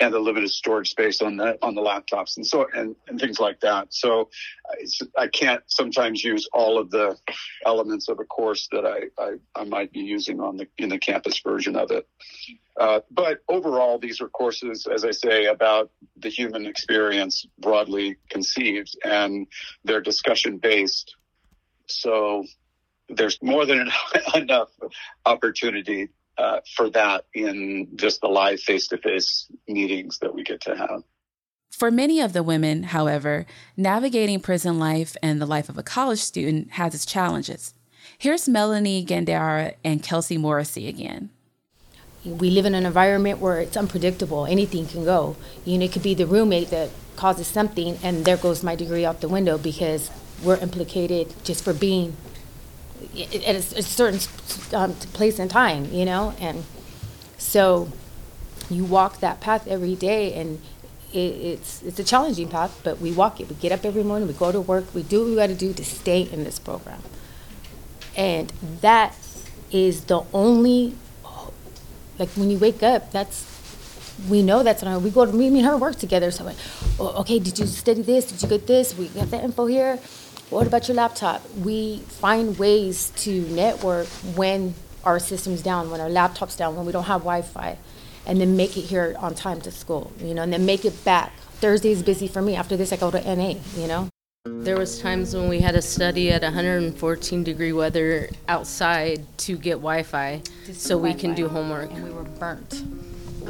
and 0.00 0.14
the 0.14 0.18
limited 0.18 0.50
storage 0.50 0.90
space 0.90 1.20
on 1.20 1.36
the 1.36 1.58
on 1.62 1.74
the 1.74 1.80
laptops 1.80 2.36
and 2.36 2.46
so 2.46 2.66
and, 2.74 2.96
and 3.08 3.20
things 3.20 3.38
like 3.38 3.60
that. 3.60 3.92
So 3.92 4.30
I 5.16 5.28
can't 5.28 5.62
sometimes 5.66 6.24
use 6.24 6.48
all 6.52 6.78
of 6.78 6.90
the 6.90 7.16
elements 7.66 8.08
of 8.08 8.18
a 8.18 8.24
course 8.24 8.68
that 8.72 8.86
I, 8.86 9.22
I, 9.22 9.32
I 9.54 9.64
might 9.64 9.92
be 9.92 10.00
using 10.00 10.40
on 10.40 10.56
the 10.56 10.66
in 10.78 10.88
the 10.88 10.98
campus 10.98 11.40
version 11.40 11.76
of 11.76 11.90
it. 11.90 12.08
Uh, 12.78 13.00
but 13.10 13.40
overall, 13.48 13.98
these 13.98 14.22
are 14.22 14.28
courses, 14.28 14.86
as 14.86 15.04
I 15.04 15.10
say, 15.10 15.46
about 15.46 15.90
the 16.16 16.30
human 16.30 16.64
experience 16.64 17.46
broadly 17.58 18.16
conceived, 18.30 18.96
and 19.04 19.46
they're 19.84 20.00
discussion 20.00 20.56
based 20.56 21.14
so 21.90 22.44
there's 23.08 23.38
more 23.42 23.66
than 23.66 23.90
enough 24.34 24.68
opportunity 25.26 26.08
uh, 26.40 26.60
for 26.74 26.88
that 26.90 27.26
in 27.34 27.88
just 27.96 28.20
the 28.22 28.28
live 28.28 28.60
face 28.60 28.88
to 28.88 28.96
face 28.98 29.46
meetings 29.68 30.18
that 30.18 30.34
we 30.34 30.42
get 30.42 30.60
to 30.62 30.74
have. 30.74 31.02
For 31.70 31.90
many 31.90 32.20
of 32.20 32.32
the 32.32 32.42
women, 32.42 32.84
however, 32.84 33.46
navigating 33.76 34.40
prison 34.40 34.78
life 34.78 35.16
and 35.22 35.40
the 35.40 35.46
life 35.46 35.68
of 35.68 35.78
a 35.78 35.82
college 35.82 36.18
student 36.18 36.72
has 36.72 36.94
its 36.94 37.06
challenges. 37.06 37.74
Here's 38.18 38.48
Melanie 38.48 39.04
Gandara 39.04 39.74
and 39.84 40.02
Kelsey 40.02 40.36
Morasci 40.36 40.88
again. 40.88 41.30
We 42.24 42.50
live 42.50 42.66
in 42.66 42.74
an 42.74 42.84
environment 42.84 43.38
where 43.38 43.60
it's 43.60 43.76
unpredictable. 43.76 44.46
Anything 44.46 44.86
can 44.86 45.04
go. 45.04 45.36
You 45.64 45.78
know, 45.78 45.84
it 45.84 45.92
could 45.92 46.02
be 46.02 46.14
the 46.14 46.26
roommate 46.26 46.68
that 46.70 46.90
causes 47.16 47.46
something, 47.46 47.98
and 48.02 48.24
there 48.24 48.36
goes 48.36 48.62
my 48.62 48.74
degree 48.74 49.06
out 49.06 49.20
the 49.20 49.28
window 49.28 49.56
because 49.56 50.10
we're 50.42 50.58
implicated 50.58 51.32
just 51.44 51.64
for 51.64 51.72
being 51.72 52.16
at 53.16 53.54
a, 53.54 53.78
a 53.78 53.82
certain 53.82 54.20
um, 54.74 54.94
place 54.94 55.38
and 55.38 55.50
time, 55.50 55.92
you 55.92 56.04
know? 56.04 56.34
And 56.40 56.64
so 57.38 57.88
you 58.68 58.84
walk 58.84 59.20
that 59.20 59.40
path 59.40 59.66
every 59.66 59.94
day, 59.94 60.34
and 60.34 60.60
it, 61.12 61.18
it's, 61.18 61.82
it's 61.82 61.98
a 61.98 62.04
challenging 62.04 62.48
path, 62.48 62.80
but 62.84 63.00
we 63.00 63.12
walk 63.12 63.40
it. 63.40 63.48
We 63.48 63.56
get 63.56 63.72
up 63.72 63.84
every 63.84 64.04
morning, 64.04 64.28
we 64.28 64.34
go 64.34 64.52
to 64.52 64.60
work, 64.60 64.94
we 64.94 65.02
do 65.02 65.20
what 65.20 65.28
we 65.28 65.34
got 65.36 65.48
to 65.48 65.54
do 65.54 65.72
to 65.72 65.84
stay 65.84 66.22
in 66.22 66.44
this 66.44 66.58
program. 66.58 67.02
And 68.16 68.52
that 68.80 69.16
is 69.70 70.04
the 70.04 70.22
only, 70.32 70.94
like 72.18 72.28
when 72.30 72.50
you 72.50 72.58
wake 72.58 72.82
up, 72.82 73.12
that's 73.12 73.50
we 74.28 74.42
know 74.42 74.62
that's 74.62 74.82
not. 74.82 75.00
We 75.02 75.10
go 75.10 75.24
to 75.24 75.32
me 75.32 75.46
and 75.46 75.64
her 75.64 75.76
work 75.76 75.96
together. 75.96 76.30
So, 76.30 76.44
like, 76.44 76.56
oh, 76.98 77.20
okay, 77.20 77.38
did 77.38 77.58
you 77.58 77.66
study 77.66 78.02
this? 78.02 78.26
Did 78.26 78.42
you 78.42 78.48
get 78.48 78.66
this? 78.66 78.96
We 78.96 79.08
got 79.08 79.30
the 79.30 79.42
info 79.42 79.66
here. 79.66 79.98
What 80.50 80.66
about 80.66 80.88
your 80.88 80.96
laptop? 80.96 81.48
We 81.58 82.00
find 82.08 82.58
ways 82.58 83.12
to 83.18 83.42
network 83.50 84.08
when 84.34 84.74
our 85.04 85.20
system's 85.20 85.62
down, 85.62 85.92
when 85.92 86.00
our 86.00 86.08
laptop's 86.08 86.56
down, 86.56 86.74
when 86.74 86.84
we 86.84 86.90
don't 86.90 87.04
have 87.04 87.20
Wi-Fi, 87.20 87.78
and 88.26 88.40
then 88.40 88.56
make 88.56 88.76
it 88.76 88.80
here 88.80 89.14
on 89.20 89.36
time 89.36 89.60
to 89.60 89.70
school, 89.70 90.12
you 90.18 90.34
know, 90.34 90.42
and 90.42 90.52
then 90.52 90.66
make 90.66 90.84
it 90.84 91.04
back. 91.04 91.32
Thursday's 91.60 92.02
busy 92.02 92.26
for 92.26 92.42
me. 92.42 92.56
After 92.56 92.76
this, 92.76 92.92
I 92.92 92.96
go 92.96 93.12
to 93.12 93.36
NA, 93.36 93.60
you 93.76 93.86
know. 93.86 94.08
There 94.44 94.76
was 94.76 95.00
times 95.00 95.36
when 95.36 95.48
we 95.48 95.60
had 95.60 95.74
to 95.74 95.82
study 95.82 96.32
at 96.32 96.42
114 96.42 97.44
degree 97.44 97.72
weather 97.72 98.28
outside 98.48 99.24
to 99.38 99.56
get 99.56 99.74
Wi-Fi, 99.74 100.42
so 100.72 100.98
we 100.98 101.14
can 101.14 101.32
do 101.32 101.46
homework. 101.46 101.92
And 101.92 102.02
we 102.02 102.10
were 102.10 102.24
burnt. 102.24 102.82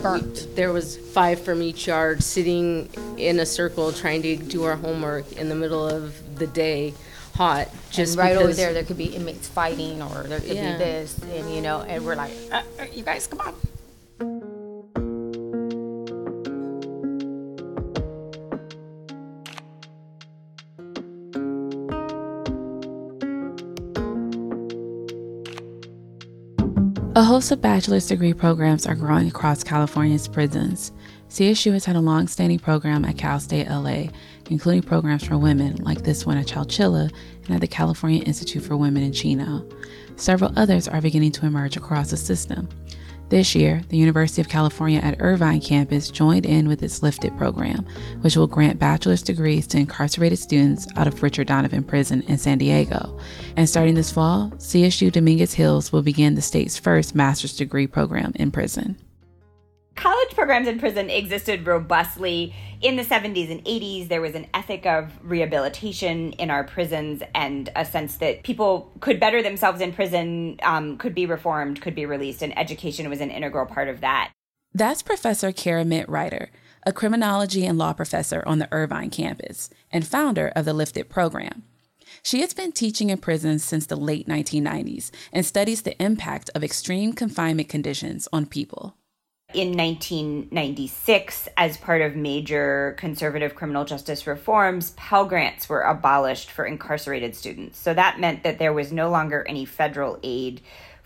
Burnt. 0.02 0.25
We, 0.25 0.54
there 0.54 0.71
was 0.71 0.99
five 0.99 1.40
from 1.40 1.62
each 1.62 1.87
yard 1.87 2.23
sitting 2.23 2.90
in 3.16 3.40
a 3.40 3.47
circle 3.47 3.90
trying 3.90 4.21
to 4.21 4.37
do 4.37 4.64
our 4.64 4.76
homework 4.76 5.33
in 5.33 5.49
the 5.49 5.54
middle 5.54 5.88
of 5.88 6.29
the 6.40 6.49
day 6.49 6.92
hot. 7.37 7.68
Just 7.90 8.18
and 8.18 8.18
right 8.18 8.37
over 8.37 8.52
there, 8.52 8.73
there 8.73 8.85
could 8.85 8.99
be 8.99 9.14
inmates 9.14 9.47
fighting, 9.47 10.02
or 10.02 10.25
there 10.25 10.40
could 10.40 10.56
yeah. 10.56 10.73
be 10.73 10.78
this, 10.78 11.18
and 11.18 11.54
you 11.54 11.61
know, 11.61 11.82
and 11.82 12.04
we're 12.04 12.16
like, 12.16 12.32
uh, 12.50 12.62
uh, 12.80 12.85
you 12.92 13.04
guys, 13.04 13.28
come 13.28 13.40
on. 13.40 13.54
A 27.16 27.23
host 27.23 27.50
of 27.52 27.61
bachelor's 27.61 28.06
degree 28.06 28.32
programs 28.32 28.87
are 28.87 28.94
growing 28.94 29.28
across 29.28 29.62
California's 29.62 30.26
prisons. 30.26 30.90
CSU 31.28 31.73
has 31.73 31.85
had 31.85 31.94
a 31.94 32.00
long 32.00 32.26
standing 32.26 32.59
program 32.59 33.04
at 33.04 33.18
Cal 33.18 33.38
State 33.38 33.68
LA, 33.68 34.06
including 34.50 34.83
programs 34.83 35.25
for 35.25 35.38
women 35.38 35.76
like 35.76 36.02
this 36.02 36.26
one 36.26 36.37
at 36.37 36.47
Chowchilla 36.47 37.11
and 37.47 37.54
at 37.54 37.61
the 37.61 37.66
California 37.66 38.23
Institute 38.23 38.62
for 38.62 38.76
Women 38.76 39.02
in 39.02 39.12
Chino. 39.12 39.66
Several 40.16 40.52
others 40.57 40.87
are 40.87 41.00
beginning 41.00 41.33
to 41.33 41.47
emerge 41.47 41.76
across 41.76 42.11
the 42.11 42.16
system. 42.16 42.69
This 43.30 43.54
year, 43.54 43.80
the 43.90 43.97
University 43.97 44.40
of 44.40 44.49
California 44.49 44.99
at 44.99 45.21
Irvine 45.21 45.61
campus 45.61 46.11
joined 46.11 46.45
in 46.45 46.66
with 46.66 46.83
its 46.83 47.00
Lifted 47.00 47.37
program, 47.38 47.87
which 48.23 48.37
will 48.37 48.49
grant 48.49 48.80
bachelor's 48.80 49.23
degrees 49.23 49.69
to 49.69 49.78
incarcerated 49.78 50.40
students 50.40 50.88
out 50.97 51.07
of 51.07 51.23
Richard 51.23 51.47
Donovan 51.47 51.85
Prison 51.85 52.23
in 52.23 52.38
San 52.38 52.59
Diego. 52.59 53.19
And 53.57 53.69
starting 53.69 53.95
this 53.95 54.11
fall, 54.11 54.50
CSU 54.57 55.12
Dominguez 55.12 55.54
Hills 55.54 55.92
will 55.92 56.02
begin 56.02 56.35
the 56.35 56.42
state's 56.42 56.76
first 56.76 57.14
master's 57.14 57.57
degree 57.57 57.87
program 57.87 58.33
in 58.35 58.50
prison 58.50 58.99
college 60.00 60.30
programs 60.35 60.66
in 60.66 60.78
prison 60.78 61.11
existed 61.11 61.66
robustly 61.66 62.54
in 62.80 62.97
the 62.97 63.04
70s 63.04 63.50
and 63.50 63.62
80s. 63.66 64.09
There 64.09 64.23
was 64.23 64.35
an 64.35 64.47
ethic 64.54 64.87
of 64.87 65.12
rehabilitation 65.23 66.33
in 66.33 66.50
our 66.50 66.64
prisons 66.64 67.23
and 67.35 67.69
a 67.76 67.85
sense 67.85 68.16
that 68.16 68.42
people 68.42 68.90
could 69.00 69.21
better 69.21 69.42
themselves 69.42 69.83
in 69.83 69.92
prison, 69.92 70.59
um, 70.62 70.97
could 70.97 71.14
be 71.14 71.26
reformed, 71.26 71.83
could 71.83 71.95
be 71.95 72.07
released, 72.07 72.40
and 72.40 72.59
education 72.59 73.11
was 73.11 73.21
an 73.21 73.30
integral 73.30 73.66
part 73.66 73.88
of 73.88 74.00
that. 74.00 74.33
That's 74.73 75.02
Professor 75.02 75.52
Keramet 75.52 76.09
Reiter, 76.09 76.50
a 76.87 76.95
criminology 76.95 77.66
and 77.66 77.76
law 77.76 77.92
professor 77.92 78.42
on 78.47 78.59
the 78.59 78.69
Irvine 78.73 79.11
campus 79.11 79.69
and 79.92 80.07
founder 80.07 80.50
of 80.57 80.64
the 80.64 80.73
Lifted 80.73 81.11
program. 81.11 81.64
She 82.23 82.40
has 82.40 82.54
been 82.54 82.73
teaching 82.73 83.11
in 83.11 83.19
prisons 83.19 83.64
since 83.64 83.85
the 83.85 83.97
late 83.97 84.26
1990s 84.26 85.11
and 85.30 85.45
studies 85.45 85.83
the 85.83 86.00
impact 86.02 86.49
of 86.54 86.64
extreme 86.64 87.12
confinement 87.12 87.69
conditions 87.69 88.28
on 88.33 88.47
people 88.47 88.97
in 89.54 89.76
1996, 89.76 91.49
as 91.57 91.76
part 91.76 92.02
of 92.02 92.16
major 92.16 92.95
conservative 92.99 93.54
criminal 93.54 93.85
justice 93.85 94.26
reforms, 94.26 94.90
Pell 94.90 95.25
Grants 95.25 95.69
were 95.69 95.83
abolished 95.83 96.50
for 96.50 96.64
incarcerated 96.64 97.35
students. 97.35 97.78
So 97.78 97.95
that 97.95 98.21
meant 98.21 98.45
that 98.45 98.59
there 98.59 98.73
was 98.73 98.92
no 98.92 99.11
longer 99.11 99.45
any 99.49 99.64
federal 99.64 100.19
aid 100.23 100.61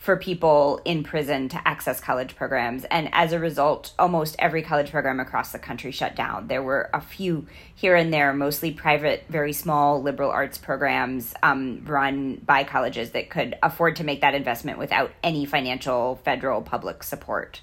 for 0.04 0.18
people 0.18 0.82
in 0.84 1.02
prison 1.02 1.48
to 1.48 1.66
access 1.66 1.98
college 1.98 2.36
programs. 2.36 2.84
And 2.84 3.08
as 3.12 3.32
a 3.32 3.38
result, 3.38 3.94
almost 3.98 4.36
every 4.38 4.60
college 4.60 4.90
program 4.90 5.18
across 5.18 5.52
the 5.52 5.58
country 5.58 5.92
shut 5.92 6.14
down. 6.14 6.48
There 6.48 6.62
were 6.62 6.90
a 6.92 7.00
few 7.00 7.46
here 7.74 7.96
and 7.96 8.12
there, 8.12 8.34
mostly 8.34 8.70
private, 8.70 9.24
very 9.30 9.54
small 9.54 10.02
liberal 10.02 10.30
arts 10.30 10.58
programs 10.58 11.32
um, 11.42 11.82
run 11.86 12.34
by 12.44 12.64
colleges 12.64 13.12
that 13.12 13.30
could 13.30 13.56
afford 13.62 13.96
to 13.96 14.04
make 14.04 14.20
that 14.20 14.34
investment 14.34 14.78
without 14.78 15.10
any 15.22 15.46
financial 15.46 16.16
federal 16.16 16.60
public 16.60 17.02
support 17.02 17.62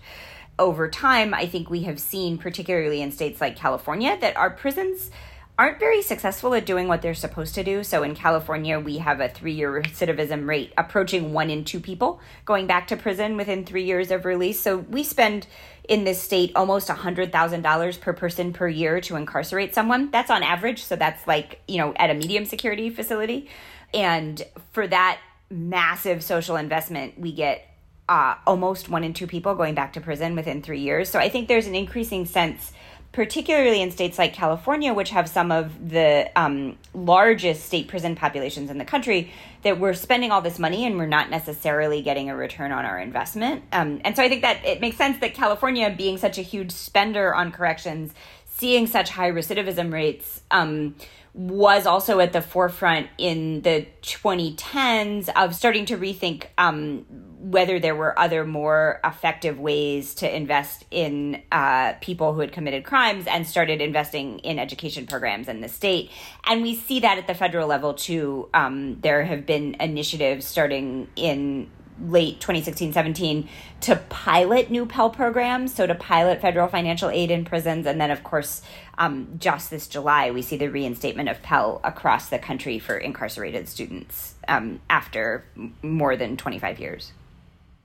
over 0.61 0.87
time, 0.87 1.33
I 1.33 1.47
think 1.47 1.69
we 1.69 1.83
have 1.83 1.99
seen, 1.99 2.37
particularly 2.37 3.01
in 3.01 3.11
states 3.11 3.41
like 3.41 3.57
California, 3.57 4.15
that 4.21 4.37
our 4.37 4.51
prisons 4.51 5.09
aren't 5.57 5.79
very 5.79 6.01
successful 6.01 6.53
at 6.53 6.65
doing 6.65 6.87
what 6.87 7.01
they're 7.01 7.13
supposed 7.13 7.55
to 7.55 7.63
do. 7.63 7.83
So 7.83 8.03
in 8.03 8.15
California, 8.15 8.79
we 8.79 8.99
have 8.99 9.19
a 9.19 9.27
three 9.27 9.53
year 9.53 9.71
recidivism 9.71 10.47
rate 10.47 10.71
approaching 10.77 11.33
one 11.33 11.49
in 11.49 11.65
two 11.65 11.79
people 11.79 12.21
going 12.45 12.67
back 12.67 12.87
to 12.87 12.97
prison 12.97 13.37
within 13.37 13.65
three 13.65 13.83
years 13.83 14.11
of 14.11 14.23
release. 14.25 14.59
So 14.59 14.77
we 14.77 15.03
spend 15.03 15.47
in 15.89 16.03
this 16.03 16.21
state 16.21 16.51
almost 16.55 16.87
$100,000 16.87 17.99
per 17.99 18.13
person 18.13 18.53
per 18.53 18.67
year 18.67 19.01
to 19.01 19.15
incarcerate 19.15 19.73
someone. 19.73 20.11
That's 20.11 20.29
on 20.29 20.43
average. 20.43 20.83
So 20.83 20.95
that's 20.95 21.27
like, 21.27 21.61
you 21.67 21.77
know, 21.77 21.93
at 21.95 22.11
a 22.11 22.13
medium 22.13 22.45
security 22.45 22.89
facility. 22.91 23.49
And 23.93 24.41
for 24.73 24.87
that 24.87 25.19
massive 25.49 26.23
social 26.23 26.55
investment, 26.55 27.19
we 27.19 27.33
get 27.33 27.70
uh, 28.11 28.35
almost 28.45 28.89
one 28.89 29.05
in 29.05 29.13
two 29.13 29.25
people 29.25 29.55
going 29.55 29.73
back 29.73 29.93
to 29.93 30.01
prison 30.01 30.35
within 30.35 30.61
three 30.61 30.81
years. 30.81 31.07
So 31.07 31.17
I 31.17 31.29
think 31.29 31.47
there's 31.47 31.65
an 31.65 31.75
increasing 31.75 32.25
sense 32.25 32.73
particularly 33.11 33.81
in 33.81 33.91
states 33.91 34.17
like 34.17 34.33
California, 34.33 34.93
which 34.93 35.09
have 35.09 35.27
some 35.27 35.51
of 35.51 35.89
the 35.89 36.29
um, 36.35 36.77
largest 36.93 37.65
state 37.65 37.89
prison 37.89 38.15
populations 38.15 38.69
in 38.69 38.77
the 38.77 38.85
country, 38.85 39.31
that 39.63 39.77
we're 39.79 39.93
spending 39.93 40.31
all 40.31 40.41
this 40.41 40.57
money 40.57 40.85
and 40.85 40.97
we're 40.97 41.05
not 41.05 41.29
necessarily 41.29 42.01
getting 42.01 42.29
a 42.29 42.35
return 42.35 42.71
on 42.71 42.85
our 42.85 42.97
investment. 42.97 43.63
Um, 43.73 43.99
and 44.05 44.15
so 44.15 44.23
I 44.23 44.29
think 44.29 44.43
that 44.43 44.63
it 44.65 44.79
makes 44.79 44.95
sense 44.95 45.19
that 45.19 45.33
California, 45.33 45.93
being 45.95 46.17
such 46.17 46.37
a 46.37 46.41
huge 46.41 46.71
spender 46.71 47.35
on 47.35 47.51
corrections, 47.51 48.13
seeing 48.45 48.87
such 48.87 49.09
high 49.09 49.31
recidivism 49.31 49.91
rates, 49.91 50.41
um, 50.49 50.95
was 51.33 51.85
also 51.85 52.19
at 52.19 52.33
the 52.33 52.41
forefront 52.41 53.07
in 53.17 53.61
the 53.61 53.87
2010s 54.01 55.29
of 55.35 55.55
starting 55.55 55.85
to 55.85 55.97
rethink 55.97 56.45
um, 56.57 57.05
whether 57.41 57.79
there 57.79 57.95
were 57.95 58.17
other 58.19 58.45
more 58.45 58.99
effective 59.03 59.59
ways 59.59 60.13
to 60.13 60.35
invest 60.35 60.85
in 60.91 61.41
uh, 61.51 61.93
people 61.99 62.33
who 62.33 62.39
had 62.39 62.51
committed 62.51 62.83
crimes 62.83 63.25
and 63.25 63.47
started 63.47 63.81
investing 63.81 64.37
in 64.39 64.59
education 64.59 65.07
programs 65.07 65.47
in 65.47 65.59
the 65.59 65.67
state. 65.67 66.11
And 66.45 66.61
we 66.61 66.75
see 66.75 66.99
that 66.99 67.17
at 67.17 67.25
the 67.25 67.33
federal 67.33 67.67
level 67.67 67.95
too. 67.95 68.47
Um, 68.53 68.99
there 69.01 69.23
have 69.23 69.47
been 69.47 69.75
initiatives 69.79 70.45
starting 70.45 71.07
in 71.15 71.71
late 72.07 72.39
2016 72.39 72.93
17 72.93 73.49
to 73.81 73.95
pilot 74.09 74.69
new 74.69 74.85
Pell 74.85 75.09
programs, 75.09 75.73
so 75.73 75.87
to 75.87 75.95
pilot 75.95 76.41
federal 76.41 76.67
financial 76.67 77.09
aid 77.09 77.31
in 77.31 77.43
prisons. 77.43 77.87
And 77.87 77.99
then, 77.99 78.11
of 78.11 78.23
course, 78.23 78.61
um, 78.99 79.35
just 79.39 79.71
this 79.71 79.87
July, 79.87 80.29
we 80.29 80.43
see 80.43 80.57
the 80.57 80.67
reinstatement 80.67 81.29
of 81.29 81.41
Pell 81.41 81.81
across 81.83 82.29
the 82.29 82.37
country 82.37 82.77
for 82.77 82.97
incarcerated 82.97 83.67
students 83.67 84.35
um, 84.47 84.79
after 84.89 85.43
more 85.81 86.15
than 86.15 86.37
25 86.37 86.79
years. 86.79 87.13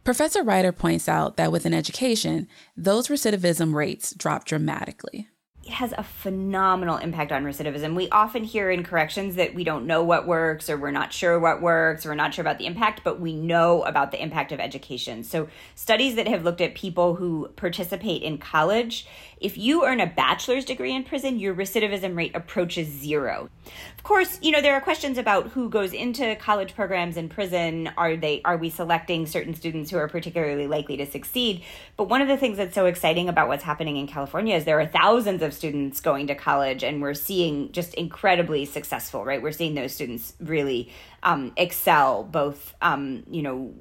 Professor 0.07 0.45
Reiter 0.45 0.71
points 0.71 1.09
out 1.09 1.37
that 1.37 1.51
within 1.51 1.75
education, 1.75 2.47
those 2.77 3.09
recidivism 3.09 3.75
rates 3.75 4.15
drop 4.15 4.45
dramatically 4.45 5.29
it 5.67 5.73
has 5.73 5.93
a 5.99 6.03
phenomenal 6.05 6.97
impact 6.99 7.33
on 7.33 7.45
recidivism. 7.45 7.97
We 7.97 8.09
often 8.11 8.45
hear 8.45 8.71
in 8.71 8.85
corrections 8.85 9.35
that 9.35 9.53
we 9.53 9.65
don't 9.65 9.85
know 9.85 10.05
what 10.05 10.27
works 10.27 10.71
or 10.71 10.77
we're 10.77 10.93
not 10.93 11.13
sure 11.13 11.41
what 11.41 11.61
works 11.61 12.07
or 12.07 12.11
we're 12.11 12.15
not 12.15 12.33
sure 12.33 12.43
about 12.43 12.59
the 12.59 12.67
impact, 12.67 13.01
but 13.03 13.21
we 13.21 13.35
know 13.35 13.83
about 13.83 14.13
the 14.13 14.23
impact 14.23 14.53
of 14.53 14.61
education. 14.61 15.25
So, 15.25 15.49
studies 15.75 16.15
that 16.15 16.29
have 16.29 16.45
looked 16.45 16.61
at 16.61 16.77
people 16.77 17.17
who 17.17 17.49
participate 17.57 18.23
in 18.23 18.39
college 18.39 19.09
if 19.41 19.59
you 19.59 19.85
earn 19.85 20.01
a 20.01 20.07
bachelor's 20.07 20.65
degree 20.65 20.95
in 20.95 21.05
prison, 21.05 21.39
your 21.39 21.55
recidivism 21.55 22.17
rate 22.17 22.35
approaches 22.35 22.89
zero. 22.89 23.51
Of 23.97 24.03
course, 24.03 24.39
you 24.41 24.51
know, 24.51 24.61
there 24.61 24.75
are 24.75 24.81
questions 24.81 25.19
about 25.19 25.49
who 25.49 25.69
goes 25.69 25.93
into 25.93 26.37
college 26.37 26.75
programs 26.75 27.17
in 27.17 27.29
prison. 27.29 27.91
Are 27.97 28.17
they 28.17 28.41
are 28.45 28.57
we 28.57 28.71
selecting 28.71 29.27
certain 29.27 29.55
students 29.55 29.91
who 29.91 29.99
are 29.99 30.09
particularly 30.09 30.67
likely 30.67 30.97
to 30.97 31.07
succeed? 31.07 31.63
But 31.97 32.09
one 32.09 32.23
of 32.23 32.29
the 32.29 32.37
things 32.37 32.57
that's 32.57 32.75
so 32.75 32.87
exciting 32.87 33.29
about 33.29 33.49
what's 33.49 33.65
happening 33.65 33.97
in 33.97 34.07
California 34.07 34.55
is 34.57 34.65
there 34.65 34.81
are 34.81 34.87
thousands 34.87 35.43
of 35.43 35.53
students 35.53 36.01
going 36.01 36.29
to 36.29 36.35
college 36.35 36.83
and 36.83 37.03
we're 37.03 37.15
seeing 37.15 37.73
just 37.73 37.95
incredibly 37.95 38.65
successful, 38.65 39.25
right? 39.25 39.43
We're 39.43 39.53
seeing 39.53 39.75
those 39.75 39.93
students 39.93 40.35
really 40.41 40.91
um, 41.23 41.53
excel 41.57 42.23
both 42.25 42.75
um, 42.81 43.25
you 43.31 43.43
know 43.43 43.75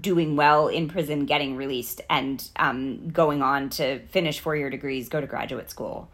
doing 0.00 0.36
well 0.36 0.68
in 0.68 0.88
prison, 0.88 1.26
getting 1.26 1.56
released, 1.56 2.00
and 2.10 2.48
um, 2.56 3.08
going 3.10 3.42
on 3.42 3.70
to 3.70 4.00
finish 4.06 4.40
four 4.40 4.56
year 4.56 4.70
degrees, 4.70 5.08
go 5.08 5.20
to 5.20 5.26
graduate 5.26 5.70
school. 5.70 6.10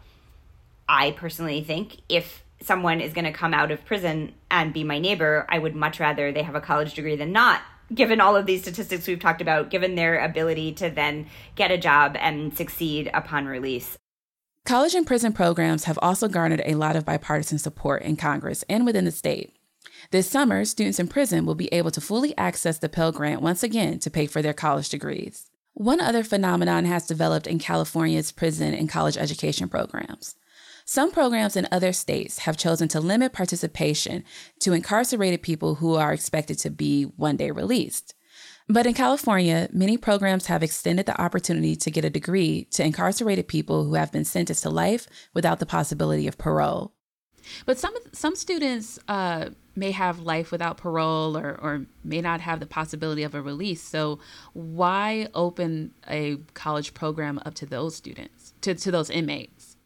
I 0.88 1.12
personally 1.12 1.62
think 1.62 1.98
if 2.08 2.44
someone 2.62 3.00
is 3.00 3.12
going 3.12 3.24
to 3.24 3.32
come 3.32 3.54
out 3.54 3.70
of 3.70 3.84
prison 3.84 4.34
and 4.50 4.72
be 4.72 4.84
my 4.84 4.98
neighbor, 4.98 5.46
I 5.48 5.58
would 5.58 5.74
much 5.74 6.00
rather 6.00 6.32
they 6.32 6.42
have 6.42 6.54
a 6.54 6.60
college 6.60 6.94
degree 6.94 7.16
than 7.16 7.32
not, 7.32 7.62
given 7.94 8.20
all 8.20 8.36
of 8.36 8.46
these 8.46 8.62
statistics 8.62 9.06
we've 9.06 9.20
talked 9.20 9.40
about, 9.40 9.70
given 9.70 9.94
their 9.94 10.22
ability 10.22 10.72
to 10.74 10.90
then 10.90 11.26
get 11.54 11.70
a 11.70 11.78
job 11.78 12.16
and 12.18 12.56
succeed 12.56 13.10
upon 13.14 13.46
release. 13.46 13.96
College 14.66 14.94
and 14.94 15.06
prison 15.06 15.32
programs 15.32 15.84
have 15.84 15.98
also 16.02 16.28
garnered 16.28 16.62
a 16.66 16.74
lot 16.74 16.96
of 16.96 17.04
bipartisan 17.04 17.58
support 17.58 18.02
in 18.02 18.16
Congress 18.16 18.62
and 18.68 18.84
within 18.84 19.06
the 19.06 19.10
state. 19.10 19.56
This 20.10 20.28
summer, 20.28 20.64
students 20.64 20.98
in 20.98 21.08
prison 21.08 21.46
will 21.46 21.54
be 21.54 21.72
able 21.72 21.90
to 21.92 22.00
fully 22.00 22.36
access 22.36 22.78
the 22.78 22.88
Pell 22.88 23.12
Grant 23.12 23.42
once 23.42 23.62
again 23.62 23.98
to 24.00 24.10
pay 24.10 24.26
for 24.26 24.42
their 24.42 24.52
college 24.52 24.88
degrees. 24.88 25.50
One 25.74 26.00
other 26.00 26.24
phenomenon 26.24 26.84
has 26.84 27.06
developed 27.06 27.46
in 27.46 27.58
California's 27.58 28.32
prison 28.32 28.74
and 28.74 28.88
college 28.88 29.16
education 29.16 29.68
programs. 29.68 30.34
Some 30.84 31.12
programs 31.12 31.56
in 31.56 31.68
other 31.70 31.92
states 31.92 32.40
have 32.40 32.56
chosen 32.56 32.88
to 32.88 33.00
limit 33.00 33.32
participation 33.32 34.24
to 34.58 34.72
incarcerated 34.72 35.42
people 35.42 35.76
who 35.76 35.94
are 35.94 36.12
expected 36.12 36.58
to 36.58 36.70
be 36.70 37.04
one 37.04 37.36
day 37.36 37.52
released. 37.52 38.14
But 38.68 38.86
in 38.86 38.94
California, 38.94 39.68
many 39.72 39.96
programs 39.96 40.46
have 40.46 40.62
extended 40.62 41.06
the 41.06 41.20
opportunity 41.20 41.76
to 41.76 41.90
get 41.90 42.04
a 42.04 42.10
degree 42.10 42.64
to 42.72 42.84
incarcerated 42.84 43.48
people 43.48 43.84
who 43.84 43.94
have 43.94 44.12
been 44.12 44.24
sentenced 44.24 44.62
to 44.64 44.70
life 44.70 45.06
without 45.34 45.60
the 45.60 45.66
possibility 45.66 46.26
of 46.26 46.38
parole. 46.38 46.92
But 47.66 47.78
some 47.78 47.94
some 48.12 48.36
students 48.36 48.98
uh, 49.08 49.50
may 49.76 49.90
have 49.92 50.20
life 50.20 50.50
without 50.52 50.76
parole 50.76 51.36
or, 51.36 51.58
or 51.60 51.86
may 52.04 52.20
not 52.20 52.40
have 52.40 52.60
the 52.60 52.66
possibility 52.66 53.22
of 53.22 53.34
a 53.34 53.42
release. 53.42 53.82
So 53.82 54.18
why 54.52 55.28
open 55.34 55.92
a 56.08 56.36
college 56.54 56.94
program 56.94 57.40
up 57.44 57.54
to 57.54 57.66
those 57.66 57.96
students, 57.96 58.54
to, 58.60 58.74
to 58.74 58.90
those 58.90 59.10
inmates? 59.10 59.76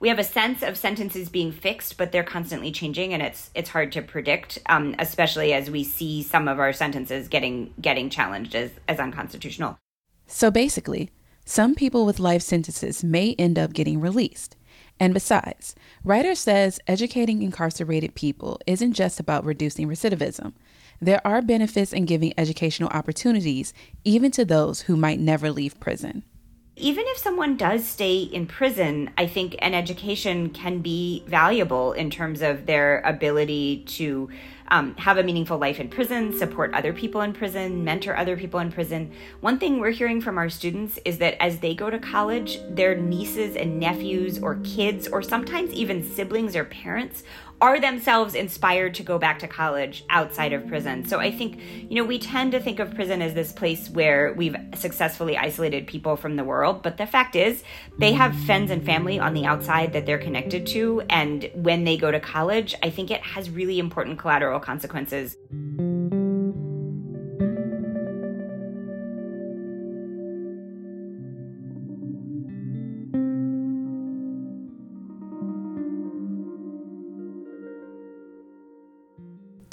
We 0.00 0.08
have 0.08 0.18
a 0.18 0.24
sense 0.24 0.62
of 0.62 0.76
sentences 0.76 1.28
being 1.28 1.52
fixed, 1.52 1.96
but 1.96 2.12
they're 2.12 2.24
constantly 2.24 2.70
changing, 2.70 3.12
and 3.12 3.22
it's 3.22 3.50
it's 3.54 3.70
hard 3.70 3.90
to 3.92 4.02
predict, 4.02 4.58
um, 4.66 4.94
especially 4.98 5.52
as 5.52 5.70
we 5.70 5.82
see 5.82 6.22
some 6.22 6.46
of 6.46 6.58
our 6.58 6.72
sentences 6.72 7.28
getting 7.28 7.74
getting 7.80 8.10
challenged 8.10 8.54
as, 8.54 8.70
as 8.86 9.00
unconstitutional. 9.00 9.78
So 10.26 10.50
basically, 10.50 11.10
some 11.44 11.74
people 11.74 12.06
with 12.06 12.20
life 12.20 12.42
sentences 12.42 13.02
may 13.02 13.34
end 13.38 13.58
up 13.58 13.72
getting 13.72 14.00
released. 14.00 14.56
And 15.00 15.14
besides, 15.14 15.74
Reiter 16.04 16.34
says 16.34 16.80
educating 16.86 17.42
incarcerated 17.42 18.14
people 18.14 18.60
isn't 18.66 18.94
just 18.94 19.20
about 19.20 19.44
reducing 19.44 19.88
recidivism. 19.88 20.54
There 21.00 21.24
are 21.24 21.40
benefits 21.40 21.92
in 21.92 22.06
giving 22.06 22.34
educational 22.36 22.90
opportunities 22.90 23.72
even 24.04 24.32
to 24.32 24.44
those 24.44 24.82
who 24.82 24.96
might 24.96 25.20
never 25.20 25.50
leave 25.50 25.78
prison. 25.78 26.24
Even 26.74 27.04
if 27.08 27.18
someone 27.18 27.56
does 27.56 27.84
stay 27.84 28.20
in 28.20 28.46
prison, 28.46 29.10
I 29.18 29.26
think 29.26 29.56
an 29.58 29.74
education 29.74 30.50
can 30.50 30.80
be 30.80 31.24
valuable 31.26 31.92
in 31.92 32.08
terms 32.08 32.40
of 32.40 32.66
their 32.66 33.00
ability 33.00 33.84
to 33.88 34.30
um, 34.70 34.94
have 34.96 35.18
a 35.18 35.22
meaningful 35.22 35.58
life 35.58 35.80
in 35.80 35.88
prison, 35.88 36.36
support 36.36 36.72
other 36.74 36.92
people 36.92 37.20
in 37.22 37.32
prison, 37.32 37.84
mentor 37.84 38.16
other 38.16 38.36
people 38.36 38.60
in 38.60 38.70
prison. 38.70 39.12
One 39.40 39.58
thing 39.58 39.80
we're 39.80 39.90
hearing 39.90 40.20
from 40.20 40.38
our 40.38 40.48
students 40.48 40.98
is 41.04 41.18
that 41.18 41.42
as 41.42 41.58
they 41.60 41.74
go 41.74 41.90
to 41.90 41.98
college, 41.98 42.58
their 42.68 42.94
nieces 42.94 43.56
and 43.56 43.78
nephews, 43.80 44.38
or 44.38 44.56
kids, 44.64 45.08
or 45.08 45.22
sometimes 45.22 45.72
even 45.72 46.02
siblings 46.02 46.54
or 46.54 46.64
parents 46.64 47.24
are 47.60 47.80
themselves 47.80 48.34
inspired 48.34 48.94
to 48.94 49.02
go 49.02 49.18
back 49.18 49.38
to 49.40 49.48
college 49.48 50.04
outside 50.10 50.52
of 50.52 50.66
prison. 50.68 51.06
So 51.06 51.18
I 51.18 51.30
think, 51.30 51.58
you 51.88 51.96
know, 51.96 52.04
we 52.04 52.18
tend 52.18 52.52
to 52.52 52.60
think 52.60 52.78
of 52.78 52.94
prison 52.94 53.20
as 53.20 53.34
this 53.34 53.52
place 53.52 53.90
where 53.90 54.32
we've 54.34 54.56
successfully 54.74 55.36
isolated 55.36 55.86
people 55.86 56.16
from 56.16 56.36
the 56.36 56.44
world, 56.44 56.82
but 56.82 56.96
the 56.96 57.06
fact 57.06 57.34
is 57.34 57.64
they 57.98 58.12
have 58.12 58.36
friends 58.44 58.70
and 58.70 58.84
family 58.84 59.18
on 59.18 59.34
the 59.34 59.44
outside 59.46 59.92
that 59.92 60.06
they're 60.06 60.18
connected 60.18 60.66
to 60.68 61.02
and 61.10 61.50
when 61.54 61.84
they 61.84 61.96
go 61.96 62.10
to 62.10 62.20
college, 62.20 62.74
I 62.82 62.90
think 62.90 63.10
it 63.10 63.22
has 63.22 63.50
really 63.50 63.78
important 63.78 64.18
collateral 64.18 64.60
consequences. 64.60 65.36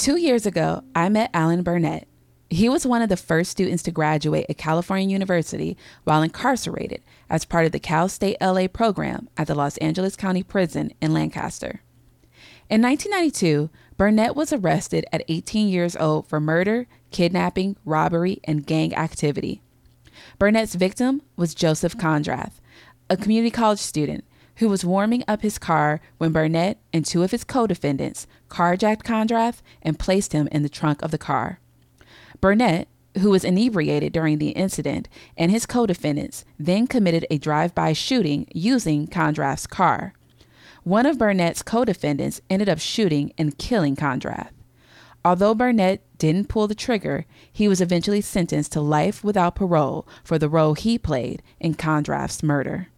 Two 0.06 0.18
years 0.18 0.46
ago, 0.46 0.84
I 0.94 1.10
met 1.10 1.32
Allen 1.34 1.64
Burnett. 1.64 2.08
He 2.52 2.70
was 2.70 2.86
one 2.86 3.02
of 3.02 3.10
the 3.10 3.18
first 3.18 3.50
students 3.50 3.82
to 3.82 3.92
graduate 3.92 4.46
at 4.48 4.56
California 4.60 5.10
University 5.10 5.76
while 6.04 6.22
incarcerated 6.22 7.02
as 7.28 7.44
part 7.44 7.66
of 7.66 7.72
the 7.72 7.80
Cal 7.80 8.08
State 8.08 8.38
LA 8.40 8.68
program 8.68 9.28
at 9.36 9.48
the 9.48 9.56
Los 9.56 9.78
Angeles 9.78 10.16
County 10.16 10.44
Prison 10.44 10.94
in 11.02 11.12
Lancaster. 11.12 11.82
In 12.70 12.84
1992, 12.84 13.72
Burnett 13.98 14.36
was 14.36 14.54
arrested 14.54 15.08
at 15.12 15.26
18 15.28 15.70
years 15.70 15.96
old 15.96 16.28
for 16.28 16.40
murder, 16.40 16.86
kidnapping, 17.10 17.76
robbery, 17.84 18.40
and 18.44 18.68
gang 18.68 18.94
activity. 18.94 19.64
Burnett's 20.38 20.76
victim 20.76 21.24
was 21.36 21.56
Joseph 21.56 21.98
Kondrath, 21.98 22.60
a 23.10 23.18
community 23.18 23.50
college 23.50 23.80
student 23.80 24.24
who 24.58 24.70
was 24.70 24.86
warming 24.86 25.24
up 25.28 25.42
his 25.42 25.58
car 25.58 26.02
when 26.18 26.32
Burnett 26.32 26.78
and 26.94 27.06
two 27.06 27.24
of 27.24 27.32
his 27.32 27.44
co 27.44 27.68
defendants 27.68 28.28
carjacked 28.50 29.04
Kondrath 29.04 29.62
and 29.82 30.00
placed 30.00 30.34
him 30.34 30.48
in 30.52 30.64
the 30.64 30.70
trunk 30.70 31.02
of 31.02 31.12
the 31.12 31.18
car. 31.18 31.60
Burnett, 32.42 32.88
who 33.20 33.30
was 33.32 33.44
inebriated 33.44 34.12
during 34.14 34.38
the 34.38 34.50
incident, 34.50 35.08
and 35.38 35.52
his 35.52 35.66
co 35.66 35.86
defendants 35.86 36.46
then 36.60 36.88
committed 36.88 37.26
a 37.30 37.38
drive 37.38 37.74
by 37.74 37.94
shooting 37.94 38.48
using 38.54 39.08
Kondrath's 39.08 39.68
car. 39.68 40.14
One 40.84 41.06
of 41.06 41.18
Burnett's 41.18 41.64
co 41.64 41.84
defendants 41.84 42.42
ended 42.50 42.70
up 42.70 42.80
shooting 42.80 43.34
and 43.38 43.58
killing 43.58 43.96
Kondrath. 43.96 44.52
Although 45.24 45.56
Burnett 45.56 46.04
didn't 46.20 46.50
pull 46.50 46.68
the 46.68 46.76
trigger, 46.76 47.26
he 47.52 47.68
was 47.68 47.82
eventually 47.82 48.22
sentenced 48.22 48.72
to 48.74 48.82
life 48.82 49.24
without 49.24 49.56
parole 49.56 50.08
for 50.24 50.38
the 50.38 50.50
role 50.50 50.76
he 50.76 51.00
played 51.00 51.42
in 51.60 51.74
Kondrath's 51.74 52.44
murder. 52.44 52.90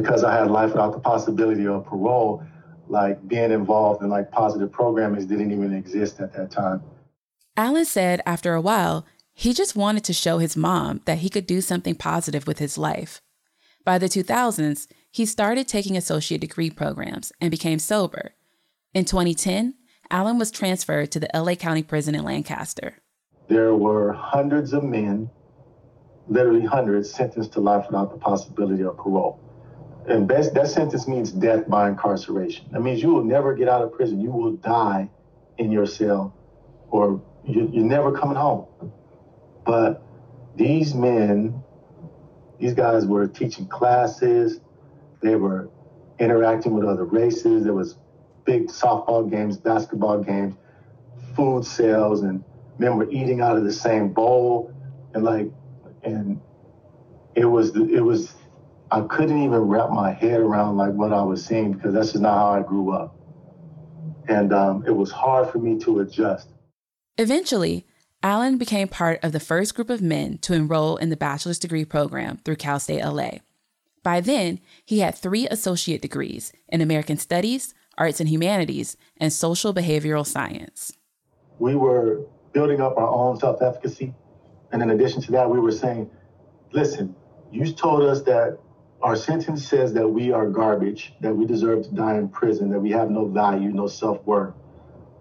Because 0.00 0.24
I 0.24 0.38
had 0.38 0.50
life 0.50 0.70
without 0.70 0.92
the 0.92 1.00
possibility 1.00 1.66
of 1.66 1.86
parole, 1.86 2.42
like 2.88 3.26
being 3.28 3.50
involved 3.50 4.02
in 4.02 4.08
like 4.08 4.30
positive 4.30 4.72
programming 4.72 5.26
didn't 5.26 5.52
even 5.52 5.74
exist 5.74 6.20
at 6.20 6.32
that 6.34 6.50
time. 6.50 6.82
Allen 7.56 7.84
said 7.84 8.20
after 8.24 8.54
a 8.54 8.60
while, 8.60 9.04
he 9.34 9.52
just 9.52 9.76
wanted 9.76 10.04
to 10.04 10.12
show 10.12 10.38
his 10.38 10.56
mom 10.56 11.00
that 11.04 11.18
he 11.18 11.28
could 11.28 11.46
do 11.46 11.60
something 11.60 11.94
positive 11.94 12.46
with 12.46 12.58
his 12.58 12.78
life. 12.78 13.20
By 13.84 13.98
the 13.98 14.08
2000s, 14.08 14.86
he 15.10 15.24
started 15.24 15.66
taking 15.66 15.96
associate 15.96 16.40
degree 16.40 16.70
programs 16.70 17.32
and 17.40 17.50
became 17.50 17.78
sober. 17.78 18.32
In 18.94 19.04
2010, 19.04 19.74
Allen 20.10 20.38
was 20.38 20.50
transferred 20.50 21.12
to 21.12 21.20
the 21.20 21.30
LA 21.34 21.54
County 21.54 21.82
Prison 21.82 22.14
in 22.14 22.24
Lancaster. 22.24 22.96
There 23.48 23.74
were 23.74 24.12
hundreds 24.12 24.72
of 24.72 24.84
men, 24.84 25.30
literally 26.28 26.64
hundreds, 26.64 27.10
sentenced 27.10 27.52
to 27.52 27.60
life 27.60 27.86
without 27.86 28.10
the 28.10 28.18
possibility 28.18 28.82
of 28.82 28.96
parole. 28.96 29.40
And 30.08 30.26
best, 30.26 30.54
that 30.54 30.68
sentence 30.68 31.06
means 31.06 31.32
death 31.32 31.68
by 31.68 31.88
incarceration. 31.88 32.66
That 32.72 32.80
means 32.80 33.02
you 33.02 33.10
will 33.10 33.24
never 33.24 33.54
get 33.54 33.68
out 33.68 33.82
of 33.82 33.92
prison. 33.92 34.20
You 34.20 34.30
will 34.30 34.52
die 34.52 35.10
in 35.58 35.70
your 35.70 35.86
cell 35.86 36.34
or 36.90 37.20
you, 37.44 37.68
you're 37.72 37.84
never 37.84 38.12
coming 38.12 38.36
home. 38.36 38.66
But 39.64 40.02
these 40.56 40.94
men, 40.94 41.62
these 42.58 42.74
guys 42.74 43.06
were 43.06 43.26
teaching 43.26 43.66
classes, 43.68 44.60
they 45.20 45.36
were 45.36 45.68
interacting 46.18 46.74
with 46.74 46.84
other 46.84 47.04
races. 47.04 47.64
There 47.64 47.74
was 47.74 47.96
big 48.44 48.68
softball 48.68 49.30
games, 49.30 49.56
basketball 49.56 50.22
games, 50.22 50.54
food 51.36 51.64
sales, 51.64 52.22
and 52.22 52.42
men 52.78 52.96
were 52.96 53.10
eating 53.10 53.40
out 53.40 53.56
of 53.56 53.64
the 53.64 53.72
same 53.72 54.12
bowl, 54.12 54.72
and 55.14 55.24
like, 55.24 55.50
and 56.02 56.40
it 57.34 57.44
was 57.44 57.76
it 57.76 58.00
was 58.00 58.32
I 58.90 59.02
couldn't 59.02 59.42
even 59.42 59.60
wrap 59.60 59.90
my 59.90 60.12
head 60.12 60.40
around 60.40 60.76
like 60.76 60.92
what 60.92 61.12
I 61.12 61.22
was 61.22 61.44
seeing 61.44 61.72
because 61.72 61.92
that's 61.94 62.12
just 62.12 62.22
not 62.22 62.38
how 62.38 62.48
I 62.48 62.62
grew 62.62 62.92
up, 62.92 63.16
and 64.28 64.52
um, 64.52 64.84
it 64.86 64.92
was 64.92 65.10
hard 65.10 65.50
for 65.50 65.58
me 65.58 65.78
to 65.80 66.00
adjust. 66.00 66.48
Eventually, 67.18 67.86
Allen 68.22 68.58
became 68.58 68.88
part 68.88 69.20
of 69.22 69.32
the 69.32 69.40
first 69.40 69.74
group 69.74 69.90
of 69.90 70.00
men 70.00 70.38
to 70.38 70.54
enroll 70.54 70.96
in 70.96 71.10
the 71.10 71.16
bachelor's 71.16 71.58
degree 71.58 71.84
program 71.84 72.38
through 72.44 72.56
Cal 72.56 72.80
State 72.80 73.04
LA. 73.04 73.38
By 74.02 74.20
then, 74.20 74.60
he 74.84 75.00
had 75.00 75.14
three 75.14 75.46
associate 75.48 76.00
degrees 76.00 76.52
in 76.68 76.80
American 76.80 77.18
Studies, 77.18 77.74
arts 77.98 78.20
and 78.20 78.28
humanities, 78.28 78.96
and 79.18 79.32
social 79.32 79.74
behavioral 79.74 80.26
science. 80.26 80.92
We 81.58 81.74
were 81.74 82.20
building 82.52 82.80
up 82.80 82.96
our 82.96 83.08
own 83.08 83.38
self 83.38 83.60
efficacy. 83.60 84.14
And 84.72 84.82
in 84.82 84.90
addition 84.90 85.22
to 85.22 85.32
that, 85.32 85.50
we 85.50 85.60
were 85.60 85.72
saying, 85.72 86.10
listen, 86.72 87.14
you 87.50 87.72
told 87.72 88.02
us 88.02 88.22
that 88.22 88.58
our 89.02 89.16
sentence 89.16 89.66
says 89.66 89.92
that 89.94 90.08
we 90.08 90.32
are 90.32 90.48
garbage, 90.48 91.14
that 91.20 91.34
we 91.34 91.46
deserve 91.46 91.84
to 91.84 91.94
die 91.94 92.16
in 92.16 92.28
prison, 92.28 92.70
that 92.70 92.80
we 92.80 92.90
have 92.90 93.10
no 93.10 93.26
value, 93.26 93.70
no 93.70 93.86
self 93.86 94.24
worth. 94.26 94.54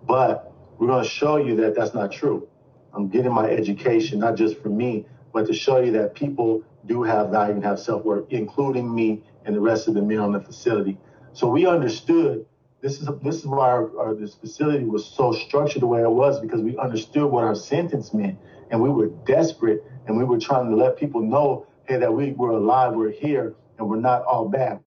But 0.08 0.52
we're 0.78 0.88
going 0.88 1.04
to 1.04 1.10
show 1.10 1.38
you 1.38 1.56
that 1.58 1.76
that's 1.76 1.94
not 1.94 2.12
true. 2.12 2.48
I'm 2.94 3.10
getting 3.10 3.32
my 3.32 3.50
education, 3.50 4.20
not 4.20 4.36
just 4.36 4.60
for 4.62 4.70
me, 4.70 5.06
but 5.34 5.46
to 5.48 5.54
show 5.54 5.80
you 5.80 5.92
that 5.92 6.16
people 6.16 6.63
do 6.88 7.04
have 7.04 7.30
value 7.30 7.54
and 7.54 7.63
have 7.63 7.80
self 7.80 8.04
worth, 8.04 8.26
including 8.30 8.94
me 8.94 9.22
and 9.46 9.56
the 9.56 9.62
rest 9.62 9.88
of 9.88 9.94
the 9.94 10.02
men 10.02 10.20
on 10.20 10.32
the 10.32 10.40
facility. 10.40 10.98
So 11.34 11.48
we 11.48 11.68
understood 11.68 12.46
this 12.82 13.02
is 13.02 13.10
this 13.24 13.38
is 13.38 13.46
why 13.46 13.70
our, 13.70 14.00
our, 14.00 14.13
this 14.16 14.36
facility 14.36 14.86
was 14.86 15.06
so 15.06 15.32
structured 15.32 15.82
the 15.82 15.88
way 15.88 16.02
it 16.02 16.12
was 16.12 16.40
because 16.40 16.62
we 16.62 16.78
understood 16.78 17.30
what 17.30 17.44
our 17.44 17.56
sentence 17.56 18.13
meant 18.13 18.38
and 18.72 18.82
we 18.82 18.90
were 18.90 19.08
desperate 19.26 19.84
and 20.06 20.18
we 20.18 20.24
were 20.24 20.40
trying 20.40 20.70
to 20.70 20.76
let 20.76 20.98
people 20.98 21.22
know 21.22 21.66
hey 21.88 21.98
that 21.98 22.13
we 22.13 22.32
were 22.34 22.52
alive 22.52 22.94
we're 22.94 23.12
here 23.12 23.56
and 23.78 23.90
we're 23.90 24.00
not 24.00 24.24
all 24.24 24.48
bad 24.48 24.80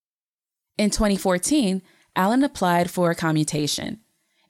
in 0.77 0.89
2014 0.89 1.81
allen 2.15 2.43
applied 2.43 2.89
for 2.89 3.11
a 3.11 3.15
commutation 3.15 3.99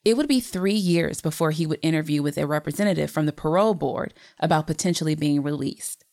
it 0.04 0.17
would 0.17 0.27
be 0.27 0.39
three 0.39 0.73
years 0.73 1.21
before 1.21 1.51
he 1.51 1.67
would 1.67 1.80
interview 1.82 2.23
with 2.23 2.38
a 2.38 2.47
representative 2.47 3.12
from 3.12 3.25
the 3.25 3.34
parole 3.34 3.73
board 3.73 4.13
about 4.39 4.67
potentially 4.67 5.15
being 5.15 5.43
released 5.43 6.04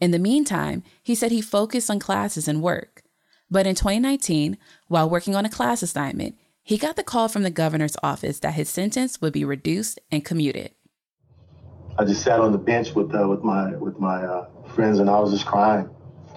in 0.00 0.10
the 0.10 0.18
meantime 0.18 0.82
he 1.02 1.14
said 1.14 1.30
he 1.30 1.40
focused 1.40 1.90
on 1.90 1.98
classes 1.98 2.48
and 2.48 2.62
work 2.62 3.02
but 3.50 3.66
in 3.66 3.74
2019 3.74 4.58
while 4.88 5.08
working 5.08 5.34
on 5.34 5.44
a 5.44 5.50
class 5.50 5.82
assignment 5.82 6.34
he 6.68 6.76
got 6.76 6.96
the 6.96 7.02
call 7.02 7.28
from 7.28 7.44
the 7.44 7.50
governor's 7.50 7.96
office 8.02 8.40
that 8.40 8.52
his 8.52 8.68
sentence 8.68 9.22
would 9.22 9.32
be 9.32 9.42
reduced 9.42 9.98
and 10.12 10.22
commuted. 10.22 10.72
I 11.96 12.04
just 12.04 12.20
sat 12.20 12.40
on 12.40 12.52
the 12.52 12.58
bench 12.58 12.94
with 12.94 13.14
uh, 13.14 13.26
with 13.26 13.42
my 13.42 13.74
with 13.76 13.98
my 13.98 14.22
uh, 14.22 14.50
friends 14.74 14.98
and 14.98 15.08
I 15.08 15.18
was 15.18 15.32
just 15.32 15.46
crying. 15.46 15.88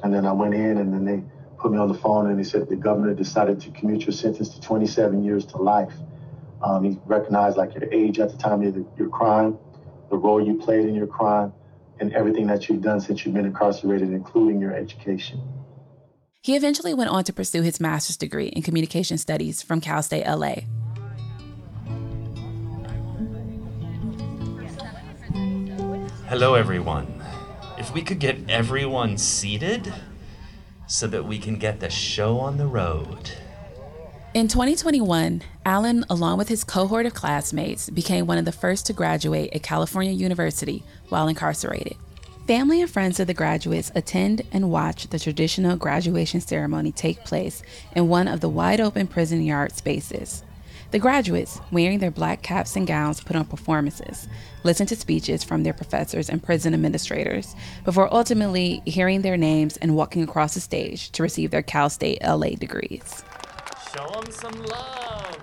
And 0.03 0.13
then 0.13 0.25
I 0.25 0.31
went 0.31 0.53
in 0.53 0.77
and 0.77 0.93
then 0.93 1.03
they 1.03 1.21
put 1.61 1.71
me 1.71 1.77
on 1.77 1.87
the 1.87 1.93
phone 1.93 2.27
and 2.27 2.39
he 2.39 2.43
said 2.43 2.67
the 2.67 2.75
governor 2.75 3.13
decided 3.13 3.61
to 3.61 3.69
commute 3.71 4.01
your 4.01 4.11
sentence 4.11 4.49
to 4.49 4.59
27 4.61 5.23
years 5.23 5.45
to 5.45 5.57
life. 5.57 5.93
Um, 6.63 6.83
he 6.83 6.97
recognized 7.05 7.55
like 7.55 7.75
your 7.75 7.91
age 7.93 8.19
at 8.19 8.31
the 8.31 8.37
time 8.37 8.63
of 8.63 8.75
your 8.97 9.09
crime, 9.09 9.57
the 10.09 10.17
role 10.17 10.43
you 10.43 10.57
played 10.57 10.87
in 10.87 10.95
your 10.95 11.07
crime, 11.07 11.53
and 11.99 12.11
everything 12.13 12.47
that 12.47 12.67
you've 12.67 12.81
done 12.81 12.99
since 12.99 13.23
you've 13.23 13.35
been 13.35 13.45
incarcerated, 13.45 14.09
including 14.09 14.59
your 14.59 14.73
education. 14.73 15.39
He 16.41 16.55
eventually 16.55 16.95
went 16.95 17.11
on 17.11 17.23
to 17.25 17.33
pursue 17.33 17.61
his 17.61 17.79
master's 17.79 18.17
degree 18.17 18.47
in 18.47 18.63
communication 18.63 19.19
studies 19.19 19.61
from 19.61 19.81
Cal 19.81 20.01
State 20.01 20.25
LA. 20.25 20.55
Hello, 26.27 26.55
everyone. 26.55 27.21
If 27.77 27.93
we 27.93 28.01
could 28.01 28.19
get 28.19 28.49
everyone 28.49 29.17
seated 29.17 29.93
so 30.91 31.07
that 31.07 31.25
we 31.25 31.39
can 31.39 31.55
get 31.55 31.79
the 31.79 31.89
show 31.89 32.37
on 32.37 32.57
the 32.57 32.67
road. 32.67 33.31
In 34.33 34.49
2021, 34.49 35.41
Allen, 35.65 36.05
along 36.09 36.37
with 36.37 36.49
his 36.49 36.65
cohort 36.65 37.05
of 37.05 37.13
classmates, 37.13 37.89
became 37.89 38.27
one 38.27 38.37
of 38.37 38.43
the 38.43 38.51
first 38.51 38.85
to 38.87 38.93
graduate 38.93 39.53
at 39.53 39.63
California 39.63 40.11
University 40.11 40.83
while 41.07 41.29
incarcerated. 41.29 41.95
Family 42.45 42.81
and 42.81 42.91
friends 42.91 43.21
of 43.21 43.27
the 43.27 43.33
graduates 43.33 43.89
attend 43.95 44.41
and 44.51 44.69
watch 44.69 45.07
the 45.07 45.19
traditional 45.19 45.77
graduation 45.77 46.41
ceremony 46.41 46.91
take 46.91 47.23
place 47.23 47.63
in 47.95 48.09
one 48.09 48.27
of 48.27 48.41
the 48.41 48.49
wide 48.49 48.81
open 48.81 49.07
prison 49.07 49.41
yard 49.43 49.71
spaces. 49.71 50.43
The 50.91 50.99
graduates, 50.99 51.61
wearing 51.71 51.99
their 51.99 52.11
black 52.11 52.41
caps 52.41 52.75
and 52.75 52.85
gowns, 52.85 53.21
put 53.21 53.37
on 53.37 53.45
performances, 53.45 54.27
listen 54.65 54.85
to 54.87 54.95
speeches 54.97 55.41
from 55.41 55.63
their 55.63 55.71
professors 55.71 56.29
and 56.29 56.43
prison 56.43 56.73
administrators, 56.73 57.55
before 57.85 58.13
ultimately 58.13 58.81
hearing 58.85 59.21
their 59.21 59.37
names 59.37 59.77
and 59.77 59.95
walking 59.95 60.21
across 60.21 60.53
the 60.53 60.59
stage 60.59 61.09
to 61.11 61.23
receive 61.23 61.49
their 61.49 61.61
Cal 61.61 61.89
State 61.89 62.19
LA 62.21 62.49
degrees. 62.49 63.23
Show 63.95 64.05
them 64.09 64.31
some 64.31 64.63
love. 64.63 65.37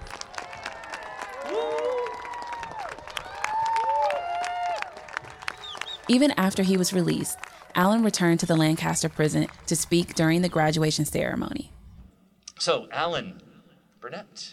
Even 6.08 6.30
after 6.32 6.62
he 6.62 6.76
was 6.76 6.92
released, 6.92 7.38
Allen 7.74 8.02
returned 8.02 8.40
to 8.40 8.46
the 8.46 8.56
Lancaster 8.56 9.08
prison 9.08 9.46
to 9.66 9.74
speak 9.74 10.14
during 10.14 10.42
the 10.42 10.48
graduation 10.50 11.06
ceremony. 11.06 11.72
So, 12.58 12.86
Allen 12.92 13.40
Burnett. 14.00 14.52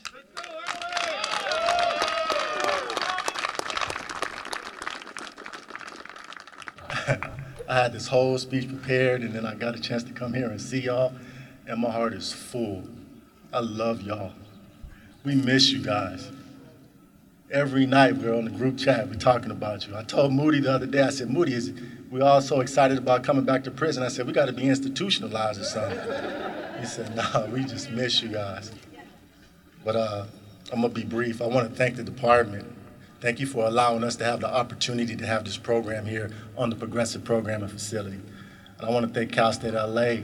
I 7.67 7.75
had 7.75 7.93
this 7.93 8.07
whole 8.07 8.37
speech 8.37 8.67
prepared, 8.67 9.21
and 9.21 9.33
then 9.33 9.45
I 9.45 9.55
got 9.55 9.75
a 9.75 9.79
chance 9.79 10.03
to 10.03 10.13
come 10.13 10.33
here 10.33 10.49
and 10.49 10.61
see 10.61 10.81
y'all, 10.81 11.13
and 11.67 11.81
my 11.81 11.91
heart 11.91 12.13
is 12.13 12.31
full. 12.31 12.83
I 13.51 13.59
love 13.59 14.01
y'all. 14.01 14.33
We 15.23 15.35
miss 15.35 15.71
you 15.71 15.79
guys 15.79 16.31
every 17.51 17.85
night 17.85 18.17
we're 18.17 18.35
on 18.35 18.45
the 18.45 18.51
group 18.51 18.77
chat, 18.77 19.07
we're 19.07 19.15
talking 19.15 19.51
about 19.51 19.87
you. 19.87 19.95
I 19.95 20.03
told 20.03 20.33
Moody 20.33 20.59
the 20.59 20.73
other 20.73 20.85
day, 20.85 21.01
I 21.01 21.09
said, 21.09 21.29
Moody, 21.29 21.53
is 21.53 21.73
we 22.09 22.21
all 22.21 22.41
so 22.41 22.59
excited 22.59 22.97
about 22.97 23.23
coming 23.23 23.45
back 23.45 23.63
to 23.65 23.71
prison. 23.71 24.03
I 24.03 24.09
said, 24.09 24.27
we 24.27 24.33
got 24.33 24.45
to 24.45 24.53
be 24.53 24.67
institutionalized 24.67 25.61
or 25.61 25.63
something. 25.63 25.99
He 26.79 26.85
said, 26.85 27.15
no, 27.15 27.49
we 27.51 27.63
just 27.63 27.91
miss 27.91 28.21
you 28.21 28.29
guys. 28.29 28.71
But 29.83 29.95
uh, 29.95 30.25
I'm 30.71 30.81
going 30.81 30.93
to 30.93 30.99
be 30.99 31.05
brief. 31.05 31.41
I 31.41 31.47
want 31.47 31.69
to 31.69 31.75
thank 31.75 31.95
the 31.95 32.03
department. 32.03 32.74
Thank 33.25 33.39
you 33.39 33.47
for 33.47 33.65
allowing 33.65 34.03
us 34.03 34.15
to 34.17 34.23
have 34.23 34.41
the 34.41 34.55
opportunity 34.55 35.15
to 35.15 35.25
have 35.25 35.45
this 35.45 35.57
program 35.57 36.05
here 36.05 36.29
on 36.55 36.69
the 36.69 36.75
Progressive 36.75 37.23
Programming 37.23 37.69
Facility. 37.69 38.19
And 38.77 38.87
I 38.87 38.91
want 38.91 39.07
to 39.07 39.11
thank 39.11 39.31
Cal 39.31 39.51
State 39.51 39.73
LA 39.73 40.17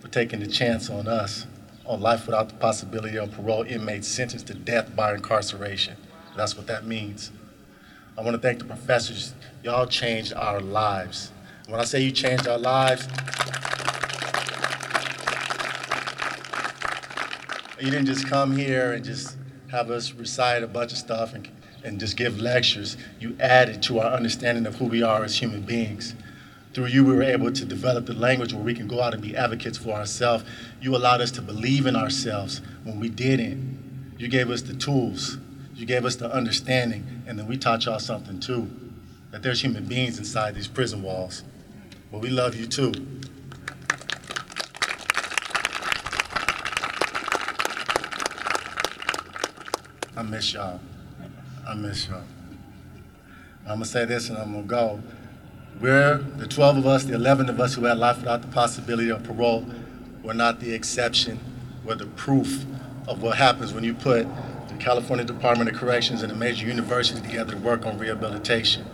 for 0.00 0.08
taking 0.08 0.40
the 0.40 0.48
chance 0.48 0.90
on 0.90 1.06
us 1.06 1.46
on 1.86 2.00
life 2.00 2.26
without 2.26 2.48
the 2.48 2.56
possibility 2.56 3.16
of 3.16 3.30
parole 3.30 3.62
inmates 3.62 4.08
sentenced 4.08 4.48
to 4.48 4.54
death 4.54 4.96
by 4.96 5.14
incarceration. 5.14 5.94
That's 6.36 6.56
what 6.56 6.66
that 6.66 6.84
means. 6.84 7.30
I 8.18 8.22
want 8.22 8.34
to 8.34 8.42
thank 8.42 8.58
the 8.58 8.64
professors. 8.64 9.34
Y'all 9.62 9.86
changed 9.86 10.32
our 10.32 10.58
lives. 10.58 11.30
When 11.68 11.78
I 11.78 11.84
say 11.84 12.00
you 12.00 12.10
changed 12.10 12.48
our 12.48 12.58
lives, 12.58 13.06
you 17.78 17.88
didn't 17.92 18.06
just 18.06 18.26
come 18.26 18.56
here 18.56 18.94
and 18.94 19.04
just 19.04 19.36
have 19.70 19.92
us 19.92 20.10
recite 20.10 20.64
a 20.64 20.66
bunch 20.66 20.90
of 20.90 20.98
stuff 20.98 21.34
and, 21.34 21.48
and 21.84 22.00
just 22.00 22.16
give 22.16 22.40
lectures. 22.40 22.96
You 23.20 23.36
added 23.40 23.82
to 23.84 24.00
our 24.00 24.12
understanding 24.12 24.66
of 24.66 24.76
who 24.76 24.86
we 24.86 25.02
are 25.02 25.24
as 25.24 25.38
human 25.38 25.62
beings. 25.62 26.14
Through 26.74 26.86
you, 26.86 27.04
we 27.04 27.14
were 27.14 27.22
able 27.22 27.50
to 27.52 27.64
develop 27.64 28.06
the 28.06 28.14
language 28.14 28.52
where 28.52 28.62
we 28.62 28.74
can 28.74 28.86
go 28.86 29.00
out 29.00 29.14
and 29.14 29.22
be 29.22 29.36
advocates 29.36 29.78
for 29.78 29.90
ourselves. 29.90 30.44
You 30.80 30.94
allowed 30.94 31.20
us 31.20 31.30
to 31.32 31.42
believe 31.42 31.86
in 31.86 31.96
ourselves 31.96 32.60
when 32.84 33.00
we 33.00 33.08
didn't. 33.08 34.14
You 34.18 34.28
gave 34.28 34.50
us 34.50 34.62
the 34.62 34.74
tools. 34.74 35.38
You 35.74 35.86
gave 35.86 36.04
us 36.04 36.16
the 36.16 36.32
understanding. 36.32 37.22
And 37.26 37.38
then 37.38 37.46
we 37.46 37.56
taught 37.56 37.84
y'all 37.86 37.98
something 37.98 38.40
too 38.40 38.70
that 39.30 39.42
there's 39.42 39.62
human 39.62 39.84
beings 39.84 40.18
inside 40.18 40.54
these 40.54 40.68
prison 40.68 41.02
walls. 41.02 41.44
But 42.10 42.20
we 42.20 42.30
love 42.30 42.54
you 42.54 42.66
too. 42.66 42.92
I 50.16 50.22
miss 50.22 50.52
y'all. 50.52 50.80
I 51.68 51.74
miss 51.74 52.08
y'all. 52.08 52.22
I'm 53.66 53.74
gonna 53.74 53.84
say 53.84 54.06
this 54.06 54.30
and 54.30 54.38
I'm 54.38 54.52
gonna 54.52 54.62
go. 54.62 55.02
We're 55.82 56.16
the 56.16 56.46
12 56.46 56.78
of 56.78 56.86
us, 56.86 57.04
the 57.04 57.14
11 57.14 57.50
of 57.50 57.60
us 57.60 57.74
who 57.74 57.84
had 57.84 57.98
life 57.98 58.16
without 58.16 58.40
the 58.40 58.48
possibility 58.48 59.10
of 59.10 59.22
parole. 59.22 59.66
We're 60.22 60.32
not 60.32 60.60
the 60.60 60.72
exception. 60.72 61.38
We're 61.84 61.96
the 61.96 62.06
proof 62.06 62.64
of 63.06 63.20
what 63.20 63.36
happens 63.36 63.74
when 63.74 63.84
you 63.84 63.92
put 63.92 64.26
the 64.68 64.76
California 64.78 65.26
Department 65.26 65.68
of 65.68 65.76
Corrections 65.76 66.22
and 66.22 66.32
a 66.32 66.34
major 66.34 66.66
university 66.66 67.20
together 67.20 67.52
to 67.52 67.58
work 67.58 67.84
on 67.84 67.98
rehabilitation. 67.98 68.86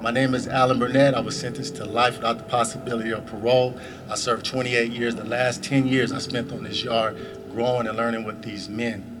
My 0.00 0.12
name 0.12 0.32
is 0.36 0.46
Allen 0.46 0.78
Burnett. 0.78 1.16
I 1.16 1.20
was 1.20 1.36
sentenced 1.36 1.74
to 1.76 1.84
life 1.86 2.18
without 2.18 2.38
the 2.38 2.44
possibility 2.44 3.10
of 3.10 3.26
parole. 3.26 3.76
I 4.08 4.14
served 4.14 4.46
28 4.46 4.92
years. 4.92 5.16
The 5.16 5.24
last 5.24 5.64
10 5.64 5.88
years 5.88 6.12
I 6.12 6.18
spent 6.18 6.52
on 6.52 6.62
this 6.62 6.84
yard 6.84 7.16
growing 7.50 7.88
and 7.88 7.96
learning 7.96 8.22
with 8.22 8.42
these 8.42 8.68
men. 8.68 9.15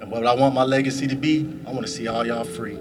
And 0.00 0.10
what 0.10 0.26
I 0.26 0.34
want 0.34 0.54
my 0.54 0.64
legacy 0.64 1.06
to 1.06 1.14
be, 1.14 1.46
I 1.66 1.70
want 1.70 1.86
to 1.86 1.92
see 1.92 2.08
all 2.08 2.26
y'all 2.26 2.44
free. 2.44 2.78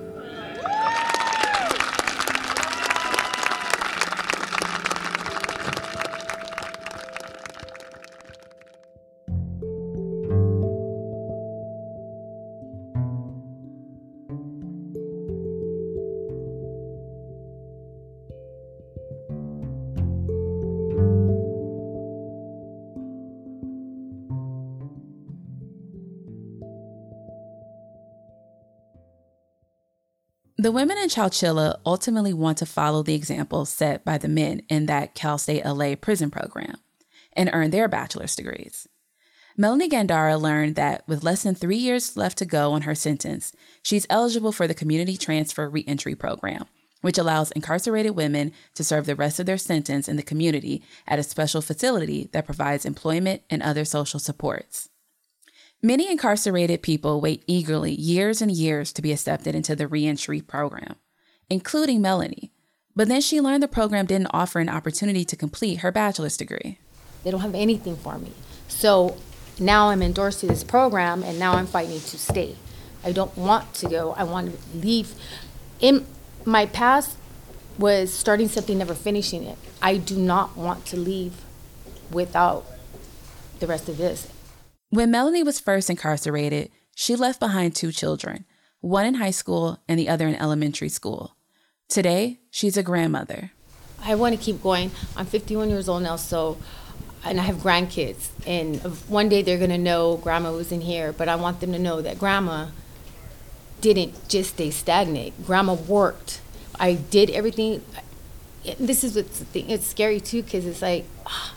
The 30.69 30.73
women 30.73 30.99
in 30.99 31.09
Chowchilla 31.09 31.79
ultimately 31.83 32.31
want 32.31 32.59
to 32.59 32.65
follow 32.67 33.01
the 33.01 33.15
example 33.15 33.65
set 33.65 34.05
by 34.05 34.19
the 34.19 34.27
men 34.27 34.61
in 34.69 34.85
that 34.85 35.15
Cal 35.15 35.39
State 35.39 35.65
LA 35.65 35.95
prison 35.95 36.29
program 36.29 36.77
and 37.33 37.49
earn 37.51 37.71
their 37.71 37.87
bachelor's 37.87 38.35
degrees. 38.35 38.87
Melanie 39.57 39.89
Gandara 39.89 40.39
learned 40.39 40.75
that 40.75 41.07
with 41.07 41.23
less 41.23 41.41
than 41.41 41.55
three 41.55 41.77
years 41.77 42.15
left 42.15 42.37
to 42.37 42.45
go 42.45 42.73
on 42.73 42.83
her 42.83 42.93
sentence, 42.93 43.51
she's 43.81 44.05
eligible 44.11 44.51
for 44.51 44.67
the 44.67 44.75
Community 44.75 45.17
Transfer 45.17 45.67
Reentry 45.67 46.13
Program, 46.13 46.65
which 47.01 47.17
allows 47.17 47.49
incarcerated 47.53 48.15
women 48.15 48.51
to 48.75 48.83
serve 48.83 49.07
the 49.07 49.15
rest 49.15 49.39
of 49.39 49.47
their 49.47 49.57
sentence 49.57 50.07
in 50.07 50.17
the 50.17 50.21
community 50.21 50.83
at 51.07 51.17
a 51.17 51.23
special 51.23 51.63
facility 51.63 52.29
that 52.31 52.45
provides 52.45 52.85
employment 52.85 53.41
and 53.49 53.63
other 53.63 53.85
social 53.85 54.19
supports. 54.19 54.89
Many 55.81 56.11
incarcerated 56.11 56.81
people 56.81 57.21
wait 57.21 57.41
eagerly 57.47 57.93
years 57.93 58.41
and 58.41 58.51
years 58.51 58.91
to 58.91 59.01
be 59.01 59.13
accepted 59.13 59.55
into 59.55 59.77
the 59.77 59.87
reentry 59.87 60.41
program, 60.41 60.95
including 61.49 62.01
Melanie. 62.01 62.51
But 62.97 63.07
then 63.07 63.21
she 63.21 63.39
learned 63.39 63.63
the 63.63 63.69
program 63.69 64.05
didn't 64.05 64.27
offer 64.31 64.59
an 64.59 64.67
opportunity 64.67 65.23
to 65.23 65.37
complete 65.37 65.77
her 65.77 65.89
bachelor's 65.89 66.35
degree. 66.35 66.79
They 67.23 67.31
don't 67.31 67.39
have 67.39 67.55
anything 67.55 67.95
for 67.95 68.17
me. 68.17 68.33
So 68.67 69.15
now 69.57 69.87
I'm 69.87 70.01
endorsed 70.01 70.41
to 70.41 70.47
this 70.47 70.65
program 70.65 71.23
and 71.23 71.39
now 71.39 71.53
I'm 71.53 71.67
fighting 71.67 72.01
to 72.01 72.17
stay. 72.17 72.57
I 73.05 73.13
don't 73.13 73.37
want 73.37 73.73
to 73.75 73.87
go. 73.87 74.13
I 74.17 74.25
want 74.25 74.51
to 74.51 74.77
leave. 74.77 75.13
In 75.79 76.05
my 76.43 76.65
past 76.65 77.15
was 77.77 78.13
starting 78.13 78.49
something, 78.49 78.77
never 78.77 78.95
finishing 78.95 79.45
it. 79.45 79.57
I 79.81 79.95
do 79.95 80.17
not 80.17 80.57
want 80.57 80.85
to 80.87 80.97
leave 80.97 81.35
without 82.11 82.65
the 83.61 83.67
rest 83.67 83.87
of 83.87 83.95
this. 83.95 84.27
When 84.91 85.11
Melanie 85.11 85.43
was 85.43 85.59
first 85.59 85.91
incarcerated, 85.91 86.71
she 86.95 87.15
left 87.15 87.39
behind 87.39 87.75
two 87.75 87.91
children, 87.91 88.45
one 88.81 89.05
in 89.05 89.13
high 89.15 89.29
school 89.29 89.77
and 89.87 89.99
the 89.99 90.09
other 90.09 90.27
in 90.27 90.33
elementary 90.33 90.89
school. 90.89 91.35
Today, 91.87 92.39
she's 92.49 92.75
a 92.75 92.81
grandmother. 92.81 93.51
I 94.01 94.15
want 94.15 94.35
to 94.35 94.43
keep 94.43 94.63
going. 94.63 94.89
I'm 95.15 95.27
51 95.27 95.69
years 95.69 95.87
old 95.87 96.01
now, 96.01 96.15
so, 96.15 96.57
and 97.23 97.39
I 97.39 97.43
have 97.43 97.57
grandkids. 97.57 98.29
And 98.47 98.81
one 99.07 99.29
day 99.29 99.43
they're 99.43 99.59
to 99.59 99.77
know 99.77 100.17
grandma 100.17 100.53
was 100.53 100.71
in 100.71 100.81
here, 100.81 101.13
but 101.13 101.29
I 101.29 101.35
want 101.35 101.59
them 101.59 101.71
to 101.73 101.79
know 101.79 102.01
that 102.01 102.17
grandma 102.17 102.69
didn't 103.81 104.27
just 104.27 104.55
stay 104.55 104.71
stagnant. 104.71 105.45
Grandma 105.45 105.73
worked. 105.75 106.41
I 106.79 106.93
did 106.95 107.29
everything. 107.29 107.83
This 108.79 109.03
is 109.03 109.15
what's 109.15 109.37
the 109.37 109.45
thing. 109.45 109.69
It's 109.69 109.85
scary 109.85 110.19
too, 110.19 110.41
because 110.41 110.65
it's 110.65 110.81
like, 110.81 111.05
ah, 111.27 111.53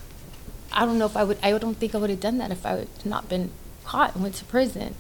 I 0.73 0.85
don't 0.85 0.99
know 0.99 1.07
if 1.07 1.17
I 1.17 1.25
would, 1.25 1.39
I 1.43 1.57
don't 1.59 1.75
think 1.75 1.95
I 1.95 1.99
would 1.99 2.11
have 2.11 2.21
done 2.21 2.39
that 2.39 2.51
if 2.51 2.65
I 2.65 2.71
had 2.71 3.07
not 3.07 3.29
been 3.29 3.51
caught 3.85 4.15
and 4.15 4.23
went 4.23 4.37
to 4.37 4.45
prison. 4.45 4.95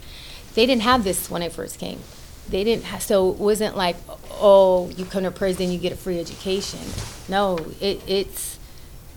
They 0.54 0.66
didn't 0.66 0.82
have 0.82 1.04
this 1.04 1.30
when 1.30 1.42
I 1.42 1.48
first 1.48 1.78
came. 1.78 2.00
They 2.48 2.64
didn't 2.64 2.84
have, 2.84 3.02
so 3.02 3.30
it 3.30 3.38
wasn't 3.38 3.76
like, 3.76 3.96
oh, 4.32 4.90
you 4.90 5.04
come 5.04 5.22
to 5.22 5.30
prison, 5.30 5.70
you 5.70 5.78
get 5.78 5.92
a 5.92 5.96
free 5.96 6.18
education. 6.18 6.80
No, 7.28 7.58
it, 7.80 8.02
it's 8.06 8.58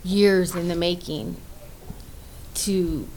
years 0.03 0.55
in 0.55 0.67
the 0.67 0.75
making 0.75 1.37
to, 2.53 3.07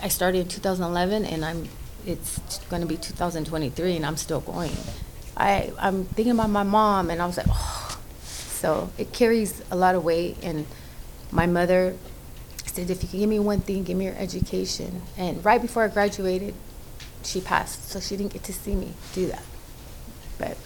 I 0.00 0.08
started 0.08 0.38
in 0.38 0.48
2011 0.48 1.24
and 1.24 1.44
I'm, 1.44 1.68
it's 2.06 2.58
going 2.70 2.82
to 2.82 2.88
be 2.88 2.96
2023 2.96 3.96
and 3.96 4.06
I'm 4.06 4.16
still 4.16 4.40
going. 4.40 4.72
I, 5.36 5.72
I'm 5.78 6.04
thinking 6.04 6.32
about 6.32 6.50
my 6.50 6.62
mom 6.62 7.10
and 7.10 7.20
I 7.20 7.26
was 7.26 7.36
like, 7.36 7.46
oh. 7.48 7.98
So 8.22 8.90
it 8.96 9.12
carries 9.12 9.60
a 9.72 9.76
lot 9.76 9.96
of 9.96 10.04
weight 10.04 10.38
and 10.42 10.66
my 11.32 11.46
mother 11.46 11.96
said, 12.72 12.90
if 12.90 13.02
you 13.02 13.08
can 13.08 13.20
give 13.20 13.28
me 13.28 13.38
one 13.38 13.60
thing, 13.60 13.84
give 13.84 13.96
me 13.96 14.06
your 14.06 14.16
education. 14.16 15.02
And 15.18 15.44
right 15.44 15.60
before 15.60 15.84
I 15.84 15.88
graduated, 15.88 16.54
she 17.22 17.40
passed, 17.40 17.88
so 17.88 18.00
she 18.00 18.16
didn't 18.16 18.32
get 18.32 18.42
to 18.44 18.52
see 18.52 18.74
me 18.74 18.94
do 19.14 19.26
that. 19.26 19.44
But, 20.38 20.56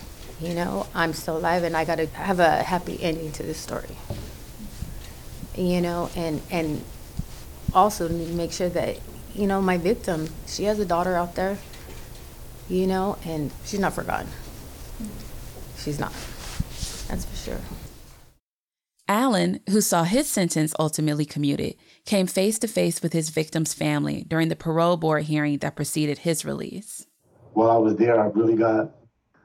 you 0.41 0.55
know, 0.55 0.87
I'm 0.95 1.13
still 1.13 1.37
alive 1.37 1.65
and 1.65 1.77
I 1.77 1.85
got 1.85 1.97
to 1.97 2.07
have 2.07 2.41
a 2.41 2.63
happy 2.63 3.03
ending 3.03 3.33
to 3.33 3.43
this 3.43 3.59
story. 3.59 3.97
You 5.57 5.81
know, 5.81 6.11
and, 6.15 6.41
and 6.51 6.85
also 7.75 8.09
make 8.09 8.53
sure 8.53 8.69
that, 8.69 8.99
you 9.35 9.47
know, 9.47 9.61
my 9.61 9.77
victim, 9.77 10.29
she 10.47 10.65
has 10.65 10.79
a 10.79 10.87
daughter 10.87 11.15
out 11.15 11.35
there, 11.35 11.59
you 12.69 12.87
know, 12.87 13.19
and 13.25 13.51
she's 13.65 13.81
not 13.81 13.95
forgotten. 13.95 14.29
She's 15.79 15.99
not. 15.99 16.13
That's 17.09 17.25
for 17.25 17.37
sure. 17.37 17.61
Allen, 19.09 19.61
who 19.71 19.81
saw 19.81 20.03
his 20.03 20.29
sentence 20.29 20.75
ultimately 20.79 21.25
commuted, 21.25 21.77
came 22.07 22.27
face 22.27 22.59
to 22.61 22.69
face 22.69 23.03
with 23.03 23.13
his 23.13 23.31
victim's 23.31 23.75
family 23.75 24.25
during 24.29 24.49
the 24.49 24.57
parole 24.57 24.97
board 24.97 25.25
hearing 25.25 25.59
that 25.59 25.77
preceded 25.77 26.19
his 26.19 26.45
release. 26.45 27.07
While 27.53 27.71
I 27.71 27.77
was 27.77 27.97
there, 27.97 28.21
I 28.21 28.27
really 28.29 28.55
got 28.55 28.93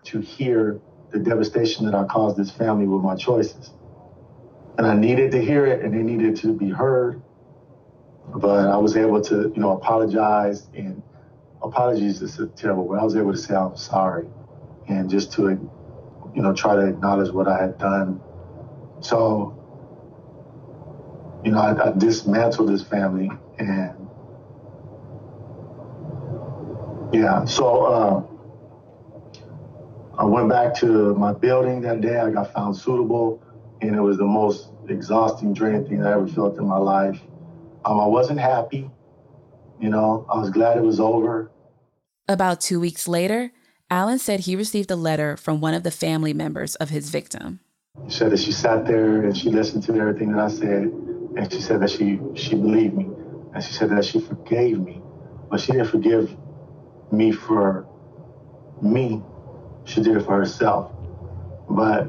to 0.06 0.19
hear 0.19 0.80
the 1.12 1.19
devastation 1.19 1.86
that 1.86 1.95
I 1.95 2.06
caused 2.06 2.38
this 2.38 2.52
family 2.52 2.88
with 2.88 3.04
my 3.04 3.15
choices. 3.15 3.71
And 4.78 4.88
I 4.88 4.95
needed 4.95 5.32
to 5.32 5.41
hear 5.41 5.65
it 5.65 5.84
and 5.84 5.93
it 5.93 6.04
needed 6.04 6.38
to 6.38 6.54
be 6.54 6.69
heard. 6.69 7.21
But 8.36 8.67
I 8.67 8.78
was 8.78 8.95
able 8.95 9.21
to, 9.24 9.52
you 9.54 9.62
know, 9.62 9.71
apologize 9.71 10.69
and 10.74 11.02
apologies 11.62 12.21
is 12.21 12.39
a 12.39 12.47
terrible 12.47 12.88
word. 12.88 13.00
I 13.00 13.04
was 13.04 13.15
able 13.15 13.32
to 13.32 13.38
say 13.38 13.56
I'm 13.56 13.76
sorry 13.76 14.28
and 14.88 15.10
just 15.10 15.34
to, 15.34 15.50
you 16.34 16.41
know, 16.41 16.54
try 16.54 16.76
to 16.76 16.88
acknowledge 16.88 17.32
what 17.34 17.47
I 17.47 17.60
had 17.60 17.78
done 17.78 18.21
so, 19.02 19.58
you 21.43 21.51
know, 21.51 21.60
I, 21.60 21.89
I 21.89 21.91
dismantled 21.97 22.69
this 22.69 22.84
family 22.84 23.30
and 23.58 24.01
yeah, 27.13 27.43
so 27.43 27.84
uh, 27.86 28.23
I 30.17 30.23
went 30.23 30.49
back 30.49 30.73
to 30.75 31.13
my 31.15 31.34
building 31.34 31.82
that 31.82 31.99
day. 31.99 32.17
I 32.17 32.32
got 32.32 32.54
found 32.54 32.75
suitable, 32.75 33.43
and 33.82 33.95
it 33.95 33.99
was 34.01 34.17
the 34.17 34.25
most 34.25 34.69
exhausting, 34.88 35.54
draining 35.54 35.86
thing 35.88 36.06
I 36.06 36.13
ever 36.13 36.27
felt 36.27 36.58
in 36.58 36.65
my 36.65 36.77
life. 36.77 37.19
Um, 37.84 37.99
I 37.99 38.06
wasn't 38.06 38.39
happy. 38.39 38.89
You 39.80 39.89
know, 39.89 40.25
I 40.32 40.39
was 40.39 40.51
glad 40.51 40.77
it 40.77 40.84
was 40.84 40.99
over. 40.99 41.51
About 42.30 42.62
two 42.62 42.80
weeks 42.80 43.08
later, 43.10 43.51
Allen 43.89 44.19
said 44.19 44.41
he 44.41 44.56
received 44.56 44.89
a 44.89 44.95
letter 44.95 45.36
from 45.36 45.60
one 45.60 45.73
of 45.73 45.84
the 45.84 45.91
family 45.91 46.34
members 46.34 46.75
of 46.75 46.89
his 46.91 47.10
victim. 47.10 47.60
She 48.08 48.15
said 48.15 48.32
that 48.32 48.39
she 48.39 48.54
sat 48.54 48.86
there 48.86 49.23
and 49.23 49.36
she 49.36 49.49
listened 49.49 49.84
to 49.84 49.95
everything 49.95 50.32
that 50.32 50.39
I 50.39 50.47
said, 50.47 50.93
and 51.38 51.52
she 51.52 51.62
said 51.62 51.82
that 51.82 51.89
she 51.89 52.20
she 52.36 52.56
believed 52.56 52.96
me, 52.96 53.10
and 53.54 53.63
she 53.63 53.74
said 53.74 53.89
that 53.89 54.06
she 54.06 54.20
forgave 54.20 54.80
me, 54.80 55.02
but 55.50 55.60
she 55.60 55.72
didn't 55.72 55.88
forgive 55.88 56.36
me 57.12 57.32
for 57.32 57.88
me. 58.82 59.22
She 59.86 60.02
did 60.02 60.17
it 60.17 60.26
for 60.26 60.38
herself. 60.38 60.91
But 61.70 62.08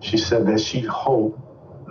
she 0.00 0.16
said 0.18 0.46
that 0.46 0.60
she 0.60 0.80
hoped 0.80 1.40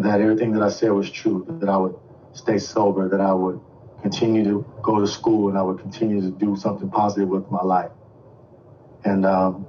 that 0.02 0.22
everything 0.22 0.52
that 0.54 0.64
I 0.64 0.70
said 0.70 0.92
was 0.92 1.10
true, 1.10 1.46
that 1.60 1.70
I 1.70 1.78
would 1.78 1.96
stay 2.34 2.58
sober, 2.58 3.10
that 3.10 3.22
I 3.22 3.34
would 3.34 3.60
continue 4.02 4.44
to 4.46 4.66
go 4.82 5.00
to 5.00 5.08
school, 5.08 5.50
and 5.50 5.58
I 5.58 5.62
would 5.62 5.80
continue 5.80 6.22
to 6.22 6.30
do 6.30 6.56
something 6.56 6.90
positive 6.90 7.30
with 7.30 7.50
my 7.52 7.64
life. 7.64 7.92
And 9.04 9.26
um, 9.26 9.66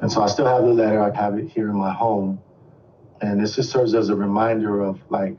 and 0.00 0.10
so 0.10 0.22
I 0.22 0.26
still 0.26 0.46
have 0.46 0.62
the 0.62 0.72
letter. 0.72 1.02
I 1.02 1.14
have 1.16 1.38
it 1.38 1.48
here 1.48 1.70
in 1.70 1.76
my 1.76 1.92
home, 1.92 2.42
and 3.22 3.40
this 3.40 3.54
just 3.54 3.70
serves 3.70 3.94
as 3.94 4.08
a 4.08 4.16
reminder 4.16 4.82
of 4.82 5.00
like 5.08 5.36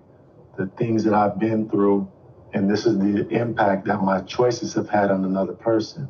the 0.58 0.68
things 0.78 1.04
that 1.04 1.14
I've 1.14 1.38
been 1.38 1.70
through, 1.70 2.10
and 2.54 2.70
this 2.70 2.86
is 2.86 2.98
the 2.98 3.28
impact 3.30 3.86
that 3.88 4.02
my 4.02 4.22
choices 4.22 4.74
have 4.74 4.90
had 4.90 5.12
on 5.12 5.26
another 5.26 5.54
person. 5.54 6.08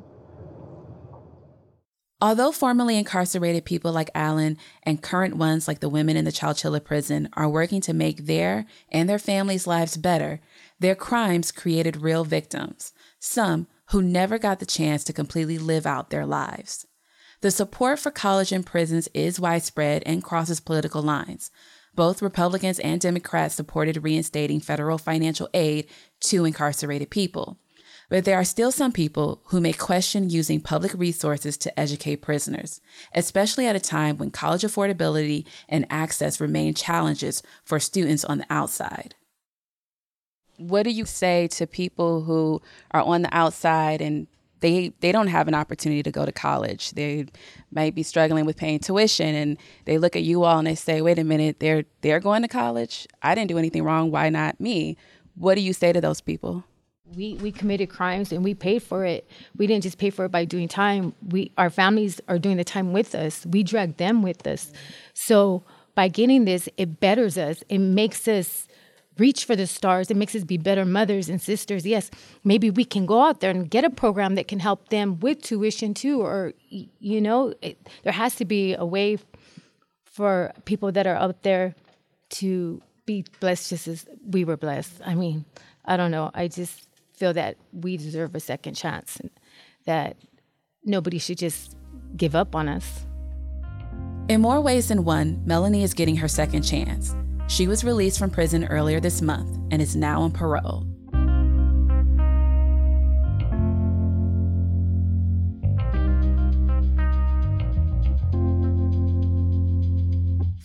Although 2.21 2.53
formerly 2.53 2.97
incarcerated 2.97 3.65
people 3.65 3.91
like 3.91 4.09
Allen 4.15 4.57
and 4.83 5.01
current 5.01 5.35
ones 5.35 5.67
like 5.67 5.79
the 5.79 5.89
women 5.89 6.15
in 6.15 6.23
the 6.23 6.31
Chowchilla 6.31 6.81
prison 6.81 7.27
are 7.33 7.49
working 7.49 7.81
to 7.81 7.93
make 7.93 8.27
their 8.27 8.65
and 8.89 9.09
their 9.09 9.19
families' 9.19 9.67
lives 9.67 9.97
better, 9.97 10.39
their 10.79 10.95
crimes 10.95 11.51
created 11.51 11.97
real 11.97 12.23
victims, 12.23 12.93
some 13.19 13.67
who 13.87 14.01
never 14.01 14.37
got 14.37 14.59
the 14.59 14.65
chance 14.65 15.03
to 15.03 15.11
completely 15.11 15.57
live 15.57 15.85
out 15.85 16.11
their 16.11 16.25
lives. 16.25 16.85
The 17.43 17.51
support 17.51 17.99
for 17.99 18.09
college 18.09 18.53
and 18.53 18.65
prisons 18.65 19.09
is 19.13 19.37
widespread 19.37 20.03
and 20.05 20.23
crosses 20.23 20.61
political 20.61 21.01
lines. 21.01 21.51
Both 21.93 22.21
Republicans 22.21 22.79
and 22.79 23.01
Democrats 23.01 23.53
supported 23.53 24.01
reinstating 24.01 24.61
federal 24.61 24.97
financial 24.97 25.49
aid 25.53 25.89
to 26.21 26.45
incarcerated 26.45 27.09
people. 27.09 27.59
But 28.09 28.23
there 28.23 28.37
are 28.37 28.45
still 28.45 28.71
some 28.71 28.93
people 28.93 29.41
who 29.47 29.59
may 29.59 29.73
question 29.73 30.29
using 30.29 30.61
public 30.61 30.93
resources 30.93 31.57
to 31.57 31.77
educate 31.77 32.21
prisoners, 32.21 32.79
especially 33.13 33.67
at 33.67 33.75
a 33.75 33.79
time 33.81 34.15
when 34.15 34.31
college 34.31 34.61
affordability 34.61 35.45
and 35.67 35.85
access 35.89 36.39
remain 36.39 36.73
challenges 36.73 37.43
for 37.65 37.77
students 37.77 38.23
on 38.23 38.37
the 38.37 38.45
outside. 38.49 39.15
What 40.55 40.83
do 40.83 40.91
you 40.91 41.03
say 41.03 41.49
to 41.49 41.67
people 41.67 42.21
who 42.21 42.61
are 42.91 43.01
on 43.01 43.23
the 43.23 43.35
outside 43.35 44.01
and 44.01 44.27
they 44.63 44.93
they 45.01 45.11
don't 45.11 45.27
have 45.27 45.49
an 45.49 45.53
opportunity 45.53 46.01
to 46.01 46.11
go 46.11 46.25
to 46.25 46.31
college. 46.31 46.91
They 46.91 47.27
might 47.71 47.93
be 47.93 48.01
struggling 48.01 48.45
with 48.45 48.55
paying 48.55 48.79
tuition 48.79 49.35
and 49.35 49.57
they 49.85 49.97
look 49.97 50.15
at 50.15 50.23
you 50.23 50.43
all 50.43 50.57
and 50.57 50.65
they 50.65 50.75
say, 50.75 51.01
"Wait 51.01 51.19
a 51.19 51.23
minute, 51.23 51.59
they're 51.59 51.83
they're 52.01 52.21
going 52.21 52.41
to 52.41 52.47
college. 52.47 53.05
I 53.21 53.35
didn't 53.35 53.49
do 53.49 53.57
anything 53.57 53.83
wrong. 53.83 54.09
Why 54.09 54.29
not 54.29 54.59
me?" 54.59 54.97
What 55.35 55.55
do 55.55 55.61
you 55.61 55.73
say 55.73 55.91
to 55.91 55.99
those 55.99 56.21
people? 56.21 56.63
we 57.15 57.35
we 57.35 57.51
committed 57.51 57.89
crimes 57.89 58.31
and 58.31 58.43
we 58.43 58.55
paid 58.55 58.81
for 58.81 59.05
it. 59.05 59.27
We 59.55 59.67
didn't 59.67 59.83
just 59.83 59.99
pay 59.99 60.09
for 60.09 60.25
it 60.25 60.31
by 60.31 60.45
doing 60.45 60.67
time. 60.67 61.13
We 61.27 61.51
our 61.57 61.69
families 61.69 62.19
are 62.27 62.39
doing 62.39 62.57
the 62.57 62.63
time 62.63 62.93
with 62.93 63.13
us. 63.13 63.45
We 63.45 63.61
dragged 63.61 63.97
them 63.97 64.23
with 64.23 64.47
us. 64.47 64.71
So 65.13 65.63
by 65.95 66.07
getting 66.07 66.45
this, 66.45 66.67
it 66.77 66.99
betters 66.99 67.37
us. 67.37 67.63
It 67.69 67.79
makes 67.79 68.27
us 68.27 68.67
reach 69.17 69.45
for 69.45 69.55
the 69.55 69.67
stars. 69.67 70.09
It 70.09 70.17
makes 70.17 70.35
us 70.35 70.43
be 70.43 70.57
better 70.57 70.85
mothers 70.85 71.29
and 71.29 71.41
sisters. 71.41 71.85
Yes, 71.85 72.09
maybe 72.43 72.69
we 72.69 72.85
can 72.85 73.05
go 73.05 73.21
out 73.21 73.39
there 73.39 73.51
and 73.51 73.69
get 73.69 73.83
a 73.83 73.89
program 73.89 74.35
that 74.35 74.47
can 74.47 74.59
help 74.59 74.89
them 74.89 75.19
with 75.19 75.41
tuition 75.41 75.93
too. 75.93 76.21
Or 76.21 76.53
you 76.69 77.21
know, 77.21 77.53
it, 77.61 77.77
there 78.03 78.13
has 78.13 78.35
to 78.35 78.45
be 78.45 78.73
a 78.73 78.85
way 78.85 79.17
for 80.03 80.53
people 80.65 80.91
that 80.91 81.07
are 81.07 81.15
out 81.15 81.43
there 81.43 81.75
to 82.29 82.81
be 83.05 83.25
blessed 83.39 83.69
just 83.69 83.87
as 83.87 84.05
we 84.25 84.45
were 84.45 84.57
blessed. 84.57 85.01
I 85.05 85.15
mean, 85.15 85.45
I 85.85 85.97
don't 85.97 86.11
know. 86.11 86.31
I 86.33 86.47
just 86.47 86.87
feel 87.13 87.33
that 87.33 87.57
we 87.71 87.97
deserve 87.97 88.35
a 88.35 88.39
second 88.39 88.75
chance 88.75 89.17
and 89.17 89.29
that 89.85 90.17
nobody 90.83 91.19
should 91.19 91.37
just 91.37 91.75
give 92.15 92.35
up 92.35 92.55
on 92.55 92.67
us. 92.67 93.05
In 94.29 94.41
more 94.41 94.61
ways 94.61 94.87
than 94.87 95.03
one, 95.03 95.41
Melanie 95.45 95.83
is 95.83 95.93
getting 95.93 96.15
her 96.17 96.27
second 96.27 96.63
chance. 96.63 97.13
She 97.47 97.67
was 97.67 97.83
released 97.83 98.19
from 98.19 98.29
prison 98.29 98.65
earlier 98.65 98.99
this 98.99 99.21
month 99.21 99.57
and 99.71 99.81
is 99.81 99.95
now 99.95 100.21
on 100.21 100.31
parole. 100.31 100.87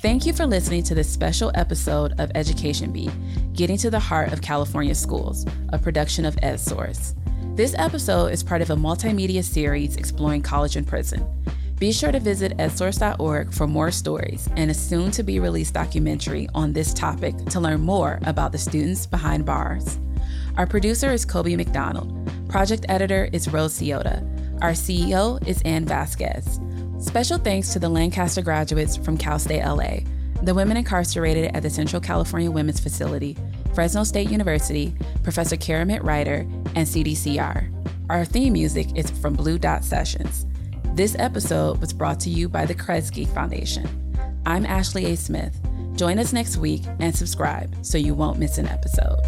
Thank 0.00 0.26
you 0.26 0.32
for 0.32 0.46
listening 0.46 0.84
to 0.84 0.94
this 0.94 1.10
special 1.10 1.50
episode 1.56 2.14
of 2.18 2.30
Education 2.36 2.92
Beat, 2.92 3.10
Getting 3.52 3.76
to 3.78 3.90
the 3.90 3.98
Heart 3.98 4.32
of 4.32 4.40
California 4.40 4.94
Schools, 4.94 5.44
a 5.70 5.78
production 5.78 6.24
of 6.24 6.36
EdSource. 6.36 7.14
This 7.56 7.74
episode 7.76 8.28
is 8.28 8.44
part 8.44 8.62
of 8.62 8.70
a 8.70 8.76
multimedia 8.76 9.42
series 9.42 9.96
exploring 9.96 10.42
college 10.42 10.76
and 10.76 10.86
prison. 10.86 11.26
Be 11.78 11.92
sure 11.92 12.10
to 12.10 12.18
visit 12.18 12.56
edsource.org 12.56 13.52
for 13.52 13.68
more 13.68 13.92
stories 13.92 14.48
and 14.56 14.68
a 14.68 14.74
soon 14.74 15.12
to 15.12 15.22
be 15.22 15.38
released 15.38 15.74
documentary 15.74 16.48
on 16.52 16.72
this 16.72 16.92
topic 16.92 17.36
to 17.46 17.60
learn 17.60 17.82
more 17.82 18.18
about 18.24 18.50
the 18.50 18.58
students 18.58 19.06
behind 19.06 19.46
bars. 19.46 20.00
Our 20.56 20.66
producer 20.66 21.12
is 21.12 21.24
Coby 21.24 21.56
McDonald. 21.56 22.12
Project 22.48 22.84
editor 22.88 23.28
is 23.32 23.48
Rose 23.48 23.78
Ciotta. 23.78 24.24
Our 24.60 24.72
CEO 24.72 25.46
is 25.46 25.62
Ann 25.62 25.84
Vasquez. 25.84 26.58
Special 26.98 27.38
thanks 27.38 27.72
to 27.72 27.78
the 27.78 27.88
Lancaster 27.88 28.42
graduates 28.42 28.96
from 28.96 29.16
Cal 29.16 29.38
State 29.38 29.64
LA, 29.64 30.00
the 30.42 30.54
women 30.54 30.76
incarcerated 30.76 31.54
at 31.54 31.62
the 31.62 31.70
Central 31.70 32.02
California 32.02 32.50
Women's 32.50 32.80
Facility, 32.80 33.36
Fresno 33.72 34.02
State 34.02 34.30
University, 34.30 34.92
Professor 35.22 35.56
Keramet 35.56 36.02
Reiter, 36.02 36.44
and 36.74 36.88
CDCR. 36.88 37.72
Our 38.10 38.24
theme 38.24 38.54
music 38.54 38.88
is 38.96 39.12
from 39.12 39.34
Blue 39.34 39.58
Dot 39.58 39.84
Sessions. 39.84 40.44
This 40.94 41.14
episode 41.18 41.80
was 41.80 41.92
brought 41.92 42.18
to 42.20 42.30
you 42.30 42.48
by 42.48 42.66
the 42.66 42.74
Kresge 42.74 43.26
Foundation. 43.32 43.88
I'm 44.46 44.66
Ashley 44.66 45.04
A. 45.06 45.16
Smith. 45.16 45.56
Join 45.94 46.18
us 46.18 46.32
next 46.32 46.56
week 46.56 46.82
and 46.98 47.14
subscribe 47.14 47.74
so 47.82 47.98
you 47.98 48.14
won't 48.14 48.38
miss 48.38 48.58
an 48.58 48.66
episode. 48.66 49.18